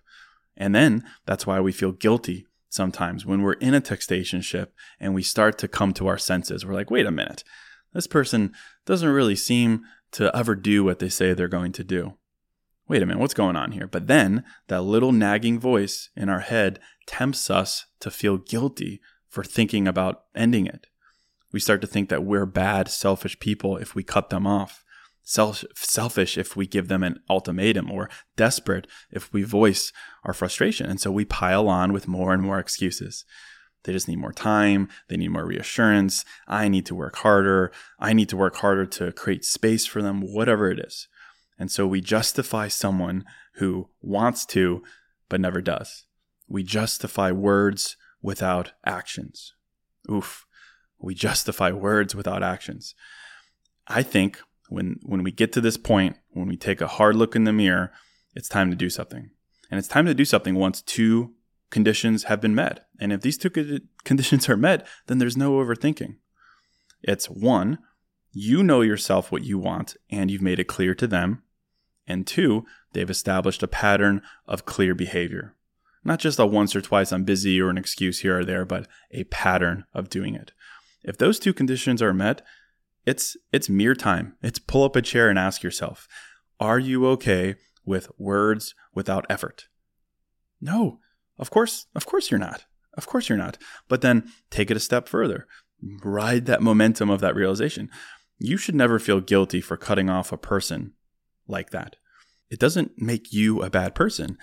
And 0.56 0.74
then 0.74 1.04
that's 1.26 1.46
why 1.46 1.60
we 1.60 1.72
feel 1.72 1.92
guilty 1.92 2.46
sometimes 2.70 3.26
when 3.26 3.42
we're 3.42 3.54
in 3.54 3.74
a 3.74 3.80
textationship 3.80 4.68
and 4.98 5.14
we 5.14 5.22
start 5.22 5.58
to 5.58 5.68
come 5.68 5.92
to 5.94 6.06
our 6.06 6.18
senses. 6.18 6.64
We're 6.64 6.74
like, 6.74 6.90
wait 6.90 7.06
a 7.06 7.10
minute, 7.10 7.44
this 7.92 8.06
person 8.06 8.52
doesn't 8.84 9.08
really 9.08 9.36
seem 9.36 9.84
to 10.12 10.34
ever 10.36 10.54
do 10.54 10.84
what 10.84 10.98
they 10.98 11.08
say 11.08 11.32
they're 11.32 11.48
going 11.48 11.72
to 11.72 11.84
do. 11.84 12.14
Wait 12.88 13.02
a 13.02 13.06
minute, 13.06 13.20
what's 13.20 13.34
going 13.34 13.56
on 13.56 13.72
here? 13.72 13.86
But 13.86 14.06
then 14.06 14.44
that 14.68 14.82
little 14.82 15.12
nagging 15.12 15.58
voice 15.58 16.10
in 16.16 16.28
our 16.28 16.40
head 16.40 16.78
tempts 17.06 17.50
us 17.50 17.86
to 18.00 18.10
feel 18.10 18.38
guilty 18.38 19.00
for 19.28 19.42
thinking 19.42 19.88
about 19.88 20.22
ending 20.34 20.66
it. 20.66 20.86
We 21.52 21.60
start 21.60 21.80
to 21.80 21.86
think 21.86 22.08
that 22.10 22.24
we're 22.24 22.46
bad, 22.46 22.88
selfish 22.88 23.38
people 23.40 23.76
if 23.76 23.94
we 23.94 24.02
cut 24.02 24.30
them 24.30 24.46
off 24.46 24.84
self- 25.26 25.64
selfish 25.74 26.38
if 26.38 26.56
we 26.56 26.66
give 26.66 26.88
them 26.88 27.02
an 27.02 27.20
ultimatum 27.28 27.90
or 27.90 28.08
desperate 28.36 28.86
if 29.10 29.30
we 29.32 29.42
voice 29.42 29.92
our 30.24 30.32
frustration. 30.32 30.88
And 30.88 31.00
so 31.00 31.10
we 31.10 31.26
pile 31.26 31.68
on 31.68 31.92
with 31.92 32.08
more 32.08 32.32
and 32.32 32.42
more 32.42 32.58
excuses. 32.58 33.26
They 33.86 33.92
just 33.92 34.08
need 34.08 34.18
more 34.18 34.32
time. 34.32 34.88
They 35.08 35.16
need 35.16 35.30
more 35.30 35.46
reassurance. 35.46 36.24
I 36.48 36.66
need 36.66 36.84
to 36.86 36.94
work 36.94 37.16
harder. 37.16 37.70
I 38.00 38.12
need 38.12 38.28
to 38.30 38.36
work 38.36 38.56
harder 38.56 38.84
to 38.84 39.12
create 39.12 39.44
space 39.44 39.86
for 39.86 40.02
them, 40.02 40.20
whatever 40.20 40.68
it 40.70 40.80
is. 40.80 41.06
And 41.56 41.70
so 41.70 41.86
we 41.86 42.00
justify 42.00 42.66
someone 42.66 43.24
who 43.54 43.88
wants 44.02 44.44
to, 44.46 44.82
but 45.28 45.40
never 45.40 45.62
does. 45.62 46.04
We 46.48 46.64
justify 46.64 47.30
words 47.30 47.96
without 48.20 48.72
actions. 48.84 49.54
Oof. 50.10 50.46
We 50.98 51.14
justify 51.14 51.70
words 51.70 52.14
without 52.14 52.42
actions. 52.42 52.94
I 53.86 54.02
think 54.02 54.40
when 54.68 54.98
when 55.04 55.22
we 55.22 55.30
get 55.30 55.52
to 55.52 55.60
this 55.60 55.76
point, 55.76 56.16
when 56.30 56.48
we 56.48 56.56
take 56.56 56.80
a 56.80 56.88
hard 56.88 57.14
look 57.14 57.36
in 57.36 57.44
the 57.44 57.52
mirror, 57.52 57.92
it's 58.34 58.48
time 58.48 58.70
to 58.70 58.76
do 58.76 58.90
something. 58.90 59.30
And 59.70 59.78
it's 59.78 59.88
time 59.88 60.06
to 60.06 60.14
do 60.14 60.24
something 60.24 60.56
once 60.56 60.82
two 60.82 61.35
conditions 61.70 62.24
have 62.24 62.40
been 62.40 62.54
met. 62.54 62.86
And 63.00 63.12
if 63.12 63.20
these 63.20 63.38
two 63.38 63.50
conditions 64.04 64.48
are 64.48 64.56
met, 64.56 64.86
then 65.06 65.18
there's 65.18 65.36
no 65.36 65.52
overthinking. 65.52 66.16
It's 67.02 67.26
one, 67.26 67.78
you 68.32 68.62
know 68.62 68.80
yourself 68.80 69.32
what 69.32 69.44
you 69.44 69.58
want 69.58 69.96
and 70.10 70.30
you've 70.30 70.42
made 70.42 70.58
it 70.58 70.64
clear 70.64 70.94
to 70.94 71.06
them. 71.06 71.42
And 72.06 72.26
two, 72.26 72.64
they've 72.92 73.10
established 73.10 73.62
a 73.62 73.68
pattern 73.68 74.22
of 74.46 74.64
clear 74.64 74.94
behavior. 74.94 75.54
Not 76.04 76.20
just 76.20 76.38
a 76.38 76.46
once 76.46 76.76
or 76.76 76.80
twice 76.80 77.12
I'm 77.12 77.24
busy 77.24 77.60
or 77.60 77.68
an 77.68 77.78
excuse 77.78 78.20
here 78.20 78.38
or 78.38 78.44
there, 78.44 78.64
but 78.64 78.86
a 79.10 79.24
pattern 79.24 79.84
of 79.92 80.08
doing 80.08 80.34
it. 80.34 80.52
If 81.02 81.18
those 81.18 81.38
two 81.38 81.52
conditions 81.52 82.00
are 82.00 82.14
met, 82.14 82.42
it's 83.04 83.36
it's 83.52 83.68
mere 83.68 83.94
time. 83.94 84.36
It's 84.42 84.58
pull 84.58 84.84
up 84.84 84.96
a 84.96 85.02
chair 85.02 85.28
and 85.28 85.38
ask 85.38 85.62
yourself, 85.62 86.06
are 86.60 86.78
you 86.78 87.06
okay 87.08 87.56
with 87.84 88.10
words 88.18 88.74
without 88.94 89.26
effort? 89.28 89.68
No. 90.60 90.98
Of 91.38 91.50
course, 91.50 91.86
of 91.94 92.06
course 92.06 92.30
you're 92.30 92.38
not. 92.38 92.64
Of 92.96 93.06
course 93.06 93.28
you're 93.28 93.38
not. 93.38 93.58
But 93.88 94.00
then 94.00 94.30
take 94.50 94.70
it 94.70 94.76
a 94.76 94.80
step 94.80 95.08
further. 95.08 95.46
Ride 96.02 96.46
that 96.46 96.62
momentum 96.62 97.10
of 97.10 97.20
that 97.20 97.34
realization. 97.34 97.90
You 98.38 98.56
should 98.56 98.74
never 98.74 98.98
feel 98.98 99.20
guilty 99.20 99.60
for 99.60 99.76
cutting 99.76 100.10
off 100.10 100.32
a 100.32 100.38
person 100.38 100.92
like 101.46 101.70
that. 101.70 101.96
It 102.50 102.58
doesn't 102.58 102.92
make 102.96 103.32
you 103.32 103.62
a 103.62 103.70
bad 103.70 103.94
person. 103.94 104.38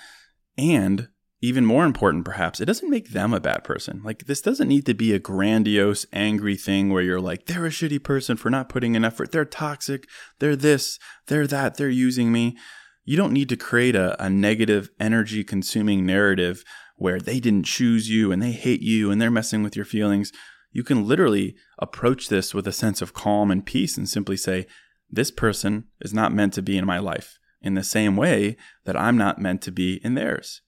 And 0.57 1.09
even 1.41 1.65
more 1.65 1.83
important, 1.83 2.23
perhaps, 2.23 2.61
it 2.61 2.65
doesn't 2.65 2.89
make 2.89 3.09
them 3.09 3.33
a 3.33 3.39
bad 3.39 3.63
person. 3.63 4.01
Like, 4.03 4.27
this 4.27 4.41
doesn't 4.41 4.67
need 4.67 4.85
to 4.85 4.93
be 4.93 5.13
a 5.13 5.19
grandiose, 5.19 6.05
angry 6.13 6.55
thing 6.55 6.89
where 6.89 7.03
you're 7.03 7.19
like, 7.19 7.45
they're 7.45 7.65
a 7.65 7.69
shitty 7.69 8.01
person 8.01 8.37
for 8.37 8.49
not 8.49 8.69
putting 8.69 8.95
in 8.95 9.03
effort. 9.03 9.31
They're 9.31 9.43
toxic. 9.43 10.07
They're 10.39 10.55
this. 10.55 10.99
They're 11.27 11.47
that. 11.47 11.75
They're 11.75 11.89
using 11.89 12.31
me. 12.31 12.55
You 13.03 13.17
don't 13.17 13.33
need 13.33 13.49
to 13.49 13.57
create 13.57 13.95
a, 13.95 14.21
a 14.23 14.29
negative, 14.29 14.89
energy 14.99 15.43
consuming 15.43 16.05
narrative 16.05 16.63
where 16.95 17.19
they 17.19 17.39
didn't 17.39 17.65
choose 17.65 18.09
you 18.09 18.31
and 18.31 18.41
they 18.41 18.51
hate 18.51 18.81
you 18.81 19.11
and 19.11 19.21
they're 19.21 19.31
messing 19.31 19.63
with 19.63 19.75
your 19.75 19.85
feelings. 19.85 20.31
You 20.71 20.83
can 20.83 21.07
literally 21.07 21.55
approach 21.79 22.29
this 22.29 22.53
with 22.53 22.67
a 22.67 22.71
sense 22.71 23.01
of 23.01 23.13
calm 23.13 23.51
and 23.51 23.65
peace 23.65 23.97
and 23.97 24.07
simply 24.07 24.37
say, 24.37 24.67
this 25.09 25.31
person 25.31 25.85
is 26.01 26.13
not 26.13 26.33
meant 26.33 26.53
to 26.53 26.61
be 26.61 26.77
in 26.77 26.85
my 26.85 26.99
life 26.99 27.37
in 27.61 27.75
the 27.75 27.83
same 27.83 28.15
way 28.15 28.57
that 28.85 28.99
I'm 28.99 29.17
not 29.17 29.39
meant 29.39 29.61
to 29.63 29.71
be 29.71 30.01
in 30.03 30.15
theirs 30.15 30.61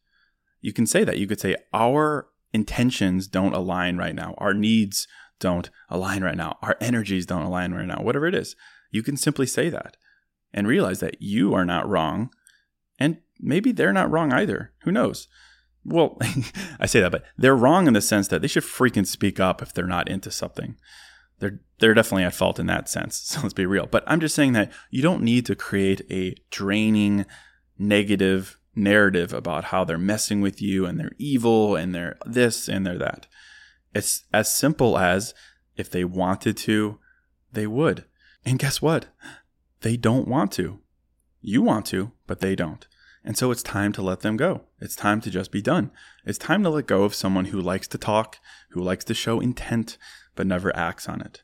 you 0.66 0.74
can 0.74 0.88
say 0.88 1.04
that. 1.04 1.20
You 1.20 1.28
could 1.28 1.40
say, 1.40 1.56
our 1.76 2.28
intentions 2.52 3.28
don't 3.28 3.54
align 3.54 3.98
right 3.98 4.16
now. 4.16 4.34
Our 4.40 4.52
needs 4.52 5.08
don't 5.40 5.70
align 5.92 6.24
right 6.24 6.36
now. 6.36 6.58
Our 6.64 6.76
energies 6.82 7.28
don't 7.28 7.44
align 7.44 7.72
right 7.76 7.86
now. 7.86 8.02
Whatever 8.02 8.26
it 8.26 8.34
is, 8.34 8.56
you 8.90 9.04
can 9.04 9.16
simply 9.16 9.46
say 9.46 9.70
that 9.70 9.96
and 10.56 10.68
realize 10.68 11.02
that 11.02 11.22
you 11.22 11.54
are 11.54 11.66
not 11.66 11.88
wrong. 11.88 12.32
And 12.98 13.18
maybe 13.40 13.72
they're 13.72 13.94
not 13.94 14.10
wrong 14.10 14.34
either. 14.34 14.72
Who 14.86 14.92
knows? 14.92 15.28
Well, 15.86 16.18
I 16.80 16.88
say 16.88 17.00
that, 17.02 17.12
but 17.12 17.24
they're 17.38 17.56
wrong 17.56 17.88
in 17.88 17.94
the 17.94 18.02
sense 18.02 18.28
that 18.30 18.42
they 18.42 18.48
should 18.48 18.64
freaking 18.64 19.06
speak 19.06 19.40
up 19.40 19.62
if 19.62 19.74
they're 19.74 19.86
not 19.86 20.10
into 20.10 20.32
something. 20.32 20.78
They're 21.40 21.60
they're 21.80 21.94
definitely 21.94 22.24
at 22.24 22.34
fault 22.34 22.60
in 22.60 22.66
that 22.68 22.90
sense. 22.90 23.18
So 23.36 23.42
let's 23.42 23.54
be 23.54 23.66
real. 23.66 23.86
But 23.86 24.04
I'm 24.08 24.20
just 24.20 24.36
saying 24.36 24.54
that 24.54 24.72
you 24.90 25.02
don't 25.02 25.24
need 25.24 25.46
to 25.46 25.56
create 25.56 26.02
a 26.10 26.36
draining, 26.50 27.26
negative 27.78 28.58
narrative 28.76 29.34
about 29.34 29.66
how 29.66 29.84
they're 29.84 29.98
messing 29.98 30.42
with 30.42 30.62
you 30.62 30.86
and 30.86 31.00
they're 31.00 31.16
evil 31.18 31.76
and 31.76 31.94
they're 31.94 32.18
this 32.26 32.68
and 32.68 32.86
they're 32.86 32.98
that. 32.98 33.28
It's 33.94 34.26
as 34.34 34.54
simple 34.54 34.98
as 34.98 35.34
if 35.78 35.90
they 35.90 36.04
wanted 36.04 36.58
to, 36.58 37.00
they 37.52 37.68
would. 37.68 38.06
And 38.44 38.60
guess 38.60 38.82
what? 38.82 39.08
They 39.82 39.98
don't 39.98 40.28
want 40.28 40.52
to. 40.54 40.80
You 41.42 41.62
want 41.62 41.86
to, 41.88 42.12
but 42.28 42.40
they 42.40 42.56
don't. 42.56 42.88
And 43.26 43.36
so 43.36 43.50
it's 43.50 43.64
time 43.64 43.92
to 43.94 44.04
let 44.04 44.20
them 44.20 44.38
go. 44.38 44.62
It's 44.80 44.96
time 44.96 45.20
to 45.22 45.32
just 45.32 45.52
be 45.52 45.62
done. 45.62 45.90
It's 46.26 46.38
time 46.38 46.62
to 46.62 46.70
let 46.70 46.86
go 46.86 47.04
of 47.04 47.16
someone 47.16 47.46
who 47.46 47.60
likes 47.60 47.88
to 47.88 47.98
talk, 47.98 48.38
who 48.70 48.82
likes 48.82 49.04
to 49.06 49.16
show 49.16 49.40
intent, 49.40 49.98
but 50.36 50.46
never 50.46 50.74
acts 50.76 51.10
on 51.10 51.22
it. 51.22 51.42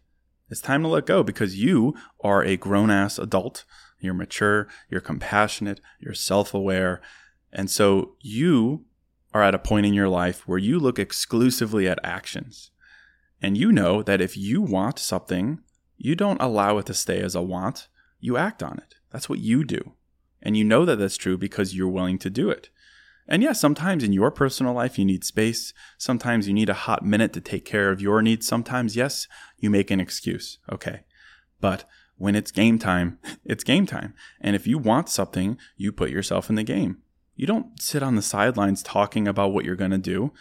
It's 0.48 0.62
time 0.62 0.84
to 0.84 0.88
let 0.88 1.08
go 1.08 1.24
because 1.24 1.58
you 1.58 1.96
are 2.24 2.44
a 2.44 2.56
grown 2.56 2.92
ass 2.92 3.18
adult. 3.18 3.66
You're 4.00 4.14
mature, 4.14 4.68
you're 4.90 5.02
compassionate, 5.02 5.82
you're 6.00 6.14
self 6.14 6.54
aware, 6.54 7.02
and 7.52 7.70
so 7.70 8.16
you 8.22 8.86
are 9.34 9.44
at 9.44 9.56
a 9.56 9.60
point 9.60 9.86
in 9.86 9.94
your 9.94 10.10
life 10.10 10.48
where 10.48 10.58
you 10.58 10.80
look 10.80 11.00
exclusively 11.00 11.88
at 11.88 12.00
actions. 12.04 12.72
And 13.42 13.58
you 13.58 13.72
know 13.72 14.04
that 14.04 14.22
if 14.22 14.38
you 14.38 14.62
want 14.62 15.00
something, 15.00 15.62
you 15.98 16.16
don't 16.16 16.42
allow 16.42 16.78
it 16.78 16.86
to 16.88 16.94
stay 16.94 17.22
as 17.22 17.34
a 17.34 17.42
want, 17.42 17.88
you 18.20 18.38
act 18.38 18.62
on 18.62 18.78
it. 18.78 18.96
That's 19.12 19.30
what 19.30 19.40
you 19.40 19.64
do. 19.64 19.94
And 20.42 20.58
you 20.58 20.64
know 20.64 20.86
that 20.86 20.98
that's 20.98 21.18
true 21.18 21.38
because 21.38 21.76
you're 21.76 21.88
willing 21.88 22.18
to 22.20 22.30
do 22.30 22.50
it. 22.50 22.70
And 23.28 23.44
yeah, 23.44 23.54
sometimes 23.54 24.04
in 24.04 24.14
your 24.14 24.32
personal 24.32 24.74
life, 24.74 24.98
you 24.98 25.06
need 25.06 25.24
space. 25.24 25.74
Sometimes 25.98 26.48
you 26.48 26.54
need 26.54 26.70
a 26.70 26.74
hot 26.74 27.06
minute 27.06 27.34
to 27.34 27.42
take 27.42 27.66
care 27.66 27.92
of 27.92 28.02
your 28.02 28.22
needs. 28.22 28.48
Sometimes, 28.48 28.96
yes, 28.96 29.28
you 29.58 29.70
make 29.70 29.92
an 29.92 30.00
excuse. 30.00 30.58
Okay. 30.72 31.02
But 31.60 31.86
when 32.18 32.36
it's 32.36 32.52
game 32.52 32.80
time, 32.80 33.20
it's 33.46 33.64
game 33.64 33.86
time. 33.86 34.14
And 34.40 34.56
if 34.56 34.68
you 34.68 34.78
want 34.78 35.10
something, 35.10 35.58
you 35.78 35.92
put 35.92 36.10
yourself 36.10 36.50
in 36.50 36.56
the 36.56 36.64
game. 36.64 36.98
You 37.36 37.48
don't 37.48 37.82
sit 37.82 38.04
on 38.04 38.16
the 38.16 38.22
sidelines 38.22 38.84
talking 38.84 39.28
about 39.28 39.54
what 39.54 39.66
you're 39.66 39.76
going 39.76 39.92
to 39.92 39.98
do. 39.98 40.34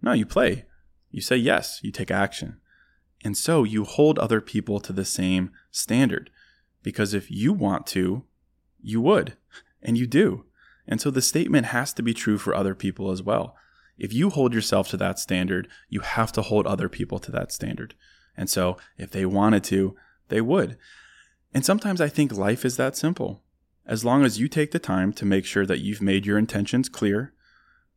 No, 0.00 0.12
you 0.12 0.26
play. 0.26 0.64
You 1.10 1.20
say 1.20 1.36
yes, 1.36 1.80
you 1.82 1.92
take 1.92 2.10
action. 2.10 2.58
And 3.24 3.36
so 3.36 3.64
you 3.64 3.84
hold 3.84 4.18
other 4.18 4.40
people 4.40 4.80
to 4.80 4.92
the 4.92 5.04
same 5.04 5.50
standard. 5.70 6.30
Because 6.82 7.14
if 7.14 7.30
you 7.30 7.52
want 7.52 7.86
to, 7.88 8.24
you 8.84 9.00
would, 9.00 9.36
and 9.82 9.98
you 9.98 10.06
do. 10.06 10.44
And 10.86 11.00
so 11.00 11.10
the 11.10 11.22
statement 11.22 11.66
has 11.66 11.92
to 11.94 12.02
be 12.02 12.14
true 12.14 12.38
for 12.38 12.54
other 12.54 12.74
people 12.74 13.10
as 13.10 13.22
well. 13.22 13.56
If 13.96 14.12
you 14.12 14.30
hold 14.30 14.52
yourself 14.52 14.88
to 14.88 14.96
that 14.98 15.18
standard, 15.18 15.68
you 15.88 16.00
have 16.00 16.32
to 16.32 16.42
hold 16.42 16.66
other 16.66 16.88
people 16.88 17.18
to 17.20 17.30
that 17.32 17.52
standard. 17.52 17.94
And 18.36 18.50
so 18.50 18.76
if 18.98 19.10
they 19.10 19.24
wanted 19.24 19.64
to, 19.64 19.96
they 20.28 20.40
would. 20.40 20.76
And 21.52 21.64
sometimes 21.64 22.00
I 22.00 22.08
think 22.08 22.32
life 22.32 22.64
is 22.64 22.76
that 22.76 22.96
simple 22.96 23.42
as 23.86 24.04
long 24.04 24.24
as 24.24 24.38
you 24.40 24.48
take 24.48 24.70
the 24.70 24.78
time 24.78 25.12
to 25.12 25.26
make 25.26 25.44
sure 25.44 25.66
that 25.66 25.80
you've 25.80 26.00
made 26.00 26.24
your 26.24 26.38
intentions 26.38 26.88
clear, 26.88 27.32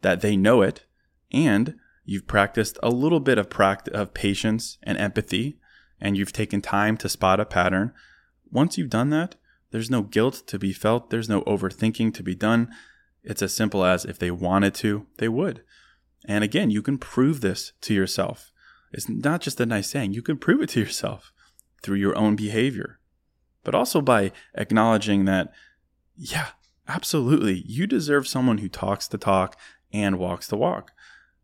that 0.01 0.21
they 0.21 0.35
know 0.35 0.61
it, 0.61 0.85
and 1.31 1.75
you've 2.03 2.27
practiced 2.27 2.77
a 2.83 2.89
little 2.89 3.19
bit 3.19 3.37
of 3.37 3.49
pract- 3.49 3.89
of 3.89 4.13
patience 4.13 4.77
and 4.83 4.97
empathy, 4.97 5.59
and 5.99 6.17
you've 6.17 6.33
taken 6.33 6.61
time 6.61 6.97
to 6.97 7.09
spot 7.09 7.39
a 7.39 7.45
pattern. 7.45 7.93
Once 8.51 8.77
you've 8.77 8.89
done 8.89 9.09
that, 9.11 9.35
there's 9.71 9.89
no 9.89 10.01
guilt 10.01 10.43
to 10.47 10.59
be 10.59 10.73
felt, 10.73 11.09
there's 11.09 11.29
no 11.29 11.41
overthinking 11.41 12.13
to 12.13 12.23
be 12.23 12.35
done. 12.35 12.69
It's 13.23 13.41
as 13.41 13.53
simple 13.53 13.83
as 13.83 14.05
if 14.05 14.17
they 14.17 14.31
wanted 14.31 14.73
to, 14.75 15.05
they 15.17 15.27
would. 15.27 15.63
And 16.25 16.43
again, 16.43 16.69
you 16.69 16.81
can 16.81 16.97
prove 16.97 17.41
this 17.41 17.73
to 17.81 17.93
yourself. 17.93 18.51
It's 18.91 19.09
not 19.09 19.41
just 19.41 19.59
a 19.59 19.65
nice 19.65 19.89
saying, 19.89 20.13
you 20.13 20.21
can 20.21 20.37
prove 20.37 20.61
it 20.61 20.69
to 20.69 20.79
yourself 20.79 21.31
through 21.83 21.97
your 21.97 22.17
own 22.17 22.35
behavior, 22.35 22.99
but 23.63 23.75
also 23.75 24.01
by 24.01 24.31
acknowledging 24.55 25.25
that 25.25 25.51
yeah, 26.15 26.47
absolutely. 26.87 27.63
You 27.65 27.85
deserve 27.85 28.27
someone 28.27 28.57
who 28.57 28.69
talks 28.69 29.07
the 29.07 29.17
talk 29.17 29.57
and 29.93 30.17
walks 30.17 30.47
the 30.47 30.57
walk. 30.57 30.91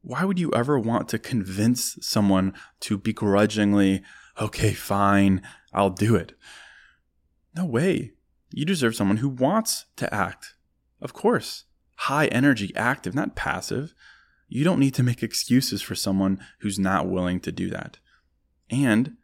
Why 0.01 0.25
would 0.25 0.39
you 0.39 0.51
ever 0.53 0.79
want 0.79 1.07
to 1.09 1.19
convince 1.19 1.97
someone 2.01 2.53
to 2.81 2.97
begrudgingly, 2.97 4.03
okay, 4.41 4.73
fine, 4.73 5.41
I'll 5.71 5.91
do 5.91 6.15
it? 6.15 6.33
No 7.55 7.65
way. 7.65 8.13
You 8.51 8.65
deserve 8.65 8.95
someone 8.95 9.17
who 9.17 9.29
wants 9.29 9.85
to 9.97 10.13
act. 10.13 10.55
Of 11.01 11.13
course, 11.13 11.65
high 11.95 12.27
energy, 12.27 12.71
active, 12.75 13.15
not 13.15 13.35
passive. 13.35 13.93
You 14.47 14.63
don't 14.63 14.79
need 14.79 14.93
to 14.95 15.03
make 15.03 15.23
excuses 15.23 15.81
for 15.81 15.95
someone 15.95 16.39
who's 16.59 16.77
not 16.77 17.09
willing 17.09 17.39
to 17.41 17.51
do 17.51 17.69
that. 17.69 17.97
And 18.69 19.17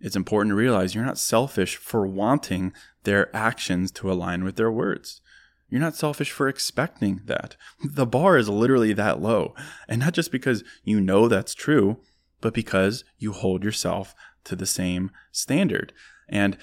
it's 0.00 0.16
important 0.16 0.52
to 0.52 0.56
realize 0.56 0.94
you're 0.94 1.04
not 1.04 1.18
selfish 1.18 1.76
for 1.76 2.06
wanting 2.06 2.72
their 3.04 3.34
actions 3.34 3.90
to 3.92 4.10
align 4.10 4.44
with 4.44 4.56
their 4.56 4.70
words. 4.70 5.20
You're 5.68 5.80
not 5.80 5.96
selfish 5.96 6.30
for 6.30 6.48
expecting 6.48 7.22
that. 7.24 7.56
The 7.82 8.06
bar 8.06 8.36
is 8.36 8.48
literally 8.48 8.92
that 8.92 9.20
low. 9.20 9.54
And 9.88 10.00
not 10.00 10.12
just 10.12 10.30
because 10.30 10.62
you 10.84 11.00
know 11.00 11.28
that's 11.28 11.54
true, 11.54 11.98
but 12.40 12.54
because 12.54 13.04
you 13.18 13.32
hold 13.32 13.64
yourself 13.64 14.14
to 14.44 14.54
the 14.54 14.66
same 14.66 15.10
standard. 15.32 15.92
And 16.28 16.56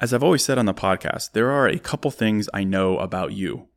as 0.00 0.14
I've 0.14 0.22
always 0.22 0.42
said 0.42 0.56
on 0.56 0.64
the 0.64 0.72
podcast, 0.72 1.32
there 1.32 1.50
are 1.50 1.68
a 1.68 1.78
couple 1.78 2.10
things 2.10 2.48
I 2.54 2.64
know 2.64 2.96
about 2.98 3.32
you. 3.32 3.68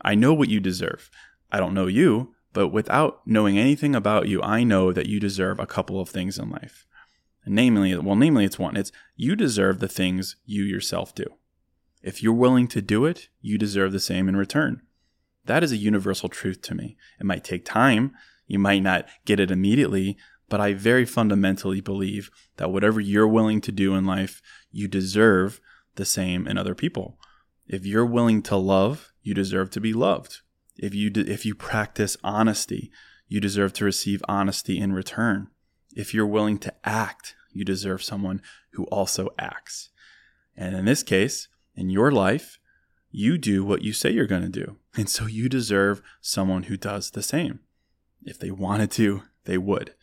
I 0.00 0.14
know 0.14 0.32
what 0.32 0.48
you 0.48 0.60
deserve. 0.60 1.10
I 1.50 1.58
don't 1.58 1.74
know 1.74 1.88
you, 1.88 2.34
but 2.52 2.68
without 2.68 3.20
knowing 3.26 3.58
anything 3.58 3.94
about 3.94 4.28
you, 4.28 4.40
I 4.42 4.62
know 4.62 4.92
that 4.92 5.06
you 5.06 5.18
deserve 5.18 5.58
a 5.58 5.66
couple 5.66 6.00
of 6.00 6.08
things 6.08 6.38
in 6.38 6.50
life. 6.50 6.86
Namely, 7.44 7.96
well, 7.96 8.16
namely, 8.16 8.44
it's 8.44 8.58
one. 8.58 8.76
It's 8.76 8.92
you 9.16 9.34
deserve 9.34 9.80
the 9.80 9.88
things 9.88 10.36
you 10.44 10.62
yourself 10.62 11.14
do. 11.14 11.26
If 12.02 12.22
you're 12.22 12.32
willing 12.32 12.68
to 12.68 12.80
do 12.80 13.04
it, 13.04 13.28
you 13.40 13.58
deserve 13.58 13.92
the 13.92 14.00
same 14.00 14.28
in 14.28 14.36
return. 14.36 14.82
That 15.46 15.64
is 15.64 15.72
a 15.72 15.76
universal 15.76 16.28
truth 16.28 16.62
to 16.62 16.74
me. 16.74 16.96
It 17.20 17.26
might 17.26 17.44
take 17.44 17.64
time. 17.64 18.12
You 18.46 18.58
might 18.60 18.82
not 18.82 19.06
get 19.24 19.40
it 19.40 19.50
immediately, 19.50 20.16
but 20.48 20.60
I 20.60 20.74
very 20.74 21.04
fundamentally 21.04 21.80
believe 21.80 22.30
that 22.56 22.70
whatever 22.70 23.00
you're 23.00 23.28
willing 23.28 23.60
to 23.62 23.72
do 23.72 23.94
in 23.94 24.06
life, 24.06 24.40
you 24.76 24.88
deserve 24.88 25.60
the 25.94 26.04
same 26.04 26.46
in 26.46 26.58
other 26.58 26.74
people. 26.74 27.18
If 27.66 27.86
you're 27.86 28.04
willing 28.04 28.42
to 28.42 28.56
love, 28.56 29.12
you 29.22 29.32
deserve 29.32 29.70
to 29.70 29.80
be 29.80 29.94
loved. 29.94 30.42
If 30.76 30.94
you 30.94 31.10
if 31.14 31.46
you 31.46 31.54
practice 31.54 32.18
honesty, 32.22 32.92
you 33.26 33.40
deserve 33.40 33.72
to 33.74 33.86
receive 33.86 34.22
honesty 34.28 34.78
in 34.78 34.92
return. 34.92 35.48
If 35.94 36.12
you're 36.12 36.26
willing 36.26 36.58
to 36.58 36.74
act, 36.84 37.34
you 37.52 37.64
deserve 37.64 38.02
someone 38.02 38.42
who 38.72 38.84
also 38.84 39.30
acts. 39.38 39.88
And 40.54 40.76
in 40.76 40.84
this 40.84 41.02
case, 41.02 41.48
in 41.74 41.88
your 41.88 42.12
life, 42.12 42.58
you 43.10 43.38
do 43.38 43.64
what 43.64 43.80
you 43.82 43.94
say 43.94 44.10
you're 44.10 44.26
going 44.26 44.42
to 44.42 44.48
do. 44.48 44.76
And 44.94 45.08
so 45.08 45.24
you 45.26 45.48
deserve 45.48 46.02
someone 46.20 46.64
who 46.64 46.76
does 46.76 47.10
the 47.10 47.22
same. 47.22 47.60
If 48.24 48.38
they 48.38 48.50
wanted 48.50 48.90
to, 48.92 49.22
they 49.44 49.56
would. 49.56 49.94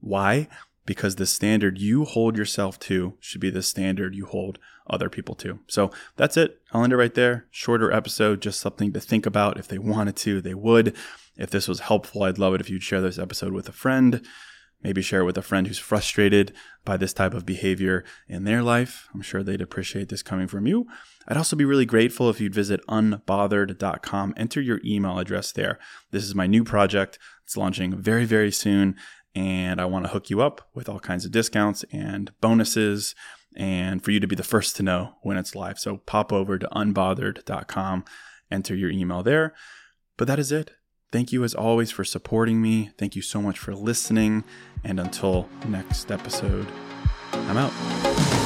Why? 0.00 0.48
Because 0.86 1.16
the 1.16 1.26
standard 1.26 1.78
you 1.78 2.04
hold 2.04 2.36
yourself 2.36 2.78
to 2.80 3.14
should 3.20 3.40
be 3.40 3.50
the 3.50 3.62
standard 3.62 4.14
you 4.14 4.24
hold 4.26 4.58
other 4.88 5.10
people 5.10 5.34
to. 5.34 5.58
So 5.66 5.90
that's 6.16 6.36
it. 6.36 6.60
I'll 6.72 6.84
end 6.84 6.92
it 6.92 6.96
right 6.96 7.14
there. 7.14 7.46
Shorter 7.50 7.92
episode, 7.92 8.40
just 8.40 8.60
something 8.60 8.92
to 8.92 9.00
think 9.00 9.26
about. 9.26 9.58
If 9.58 9.68
they 9.68 9.78
wanted 9.78 10.16
to, 10.16 10.40
they 10.40 10.54
would. 10.54 10.96
If 11.36 11.50
this 11.50 11.68
was 11.68 11.80
helpful, 11.80 12.22
I'd 12.22 12.38
love 12.38 12.54
it 12.54 12.60
if 12.60 12.70
you'd 12.70 12.82
share 12.82 13.00
this 13.00 13.18
episode 13.18 13.52
with 13.52 13.68
a 13.68 13.72
friend. 13.72 14.24
Maybe 14.82 15.02
share 15.02 15.22
it 15.22 15.24
with 15.24 15.38
a 15.38 15.42
friend 15.42 15.66
who's 15.66 15.78
frustrated 15.78 16.52
by 16.84 16.96
this 16.96 17.12
type 17.12 17.34
of 17.34 17.46
behavior 17.46 18.04
in 18.28 18.44
their 18.44 18.62
life. 18.62 19.08
I'm 19.14 19.22
sure 19.22 19.42
they'd 19.42 19.60
appreciate 19.60 20.10
this 20.10 20.22
coming 20.22 20.46
from 20.46 20.66
you. 20.66 20.86
I'd 21.26 21.36
also 21.36 21.56
be 21.56 21.64
really 21.64 21.86
grateful 21.86 22.30
if 22.30 22.40
you'd 22.40 22.54
visit 22.54 22.86
unbothered.com, 22.86 24.34
enter 24.36 24.60
your 24.60 24.80
email 24.84 25.18
address 25.18 25.50
there. 25.50 25.78
This 26.12 26.24
is 26.24 26.34
my 26.34 26.46
new 26.46 26.62
project. 26.62 27.18
It's 27.42 27.56
launching 27.56 27.96
very, 27.96 28.26
very 28.26 28.52
soon 28.52 28.96
and 29.36 29.80
I 29.80 29.84
want 29.84 30.06
to 30.06 30.10
hook 30.10 30.30
you 30.30 30.40
up 30.40 30.66
with 30.74 30.88
all 30.88 30.98
kinds 30.98 31.26
of 31.26 31.30
discounts 31.30 31.84
and 31.92 32.32
bonuses 32.40 33.14
and 33.54 34.02
for 34.02 34.10
you 34.10 34.18
to 34.18 34.26
be 34.26 34.34
the 34.34 34.42
first 34.42 34.74
to 34.76 34.82
know 34.82 35.16
when 35.22 35.36
it's 35.36 35.54
live. 35.54 35.78
So 35.78 35.98
pop 35.98 36.32
over 36.32 36.58
to 36.58 36.66
unbothered.com, 36.72 38.04
enter 38.50 38.74
your 38.74 38.90
email 38.90 39.22
there. 39.22 39.54
But 40.16 40.26
that 40.28 40.38
is 40.38 40.50
it. 40.50 40.70
Thank 41.12 41.32
you 41.32 41.44
as 41.44 41.54
always 41.54 41.90
for 41.90 42.02
supporting 42.02 42.60
me. 42.60 42.90
Thank 42.98 43.14
you 43.14 43.22
so 43.22 43.40
much 43.42 43.58
for 43.58 43.74
listening. 43.74 44.42
And 44.82 44.98
until 44.98 45.48
next 45.68 46.10
episode, 46.10 46.66
I'm 47.32 47.58
out. 47.58 48.45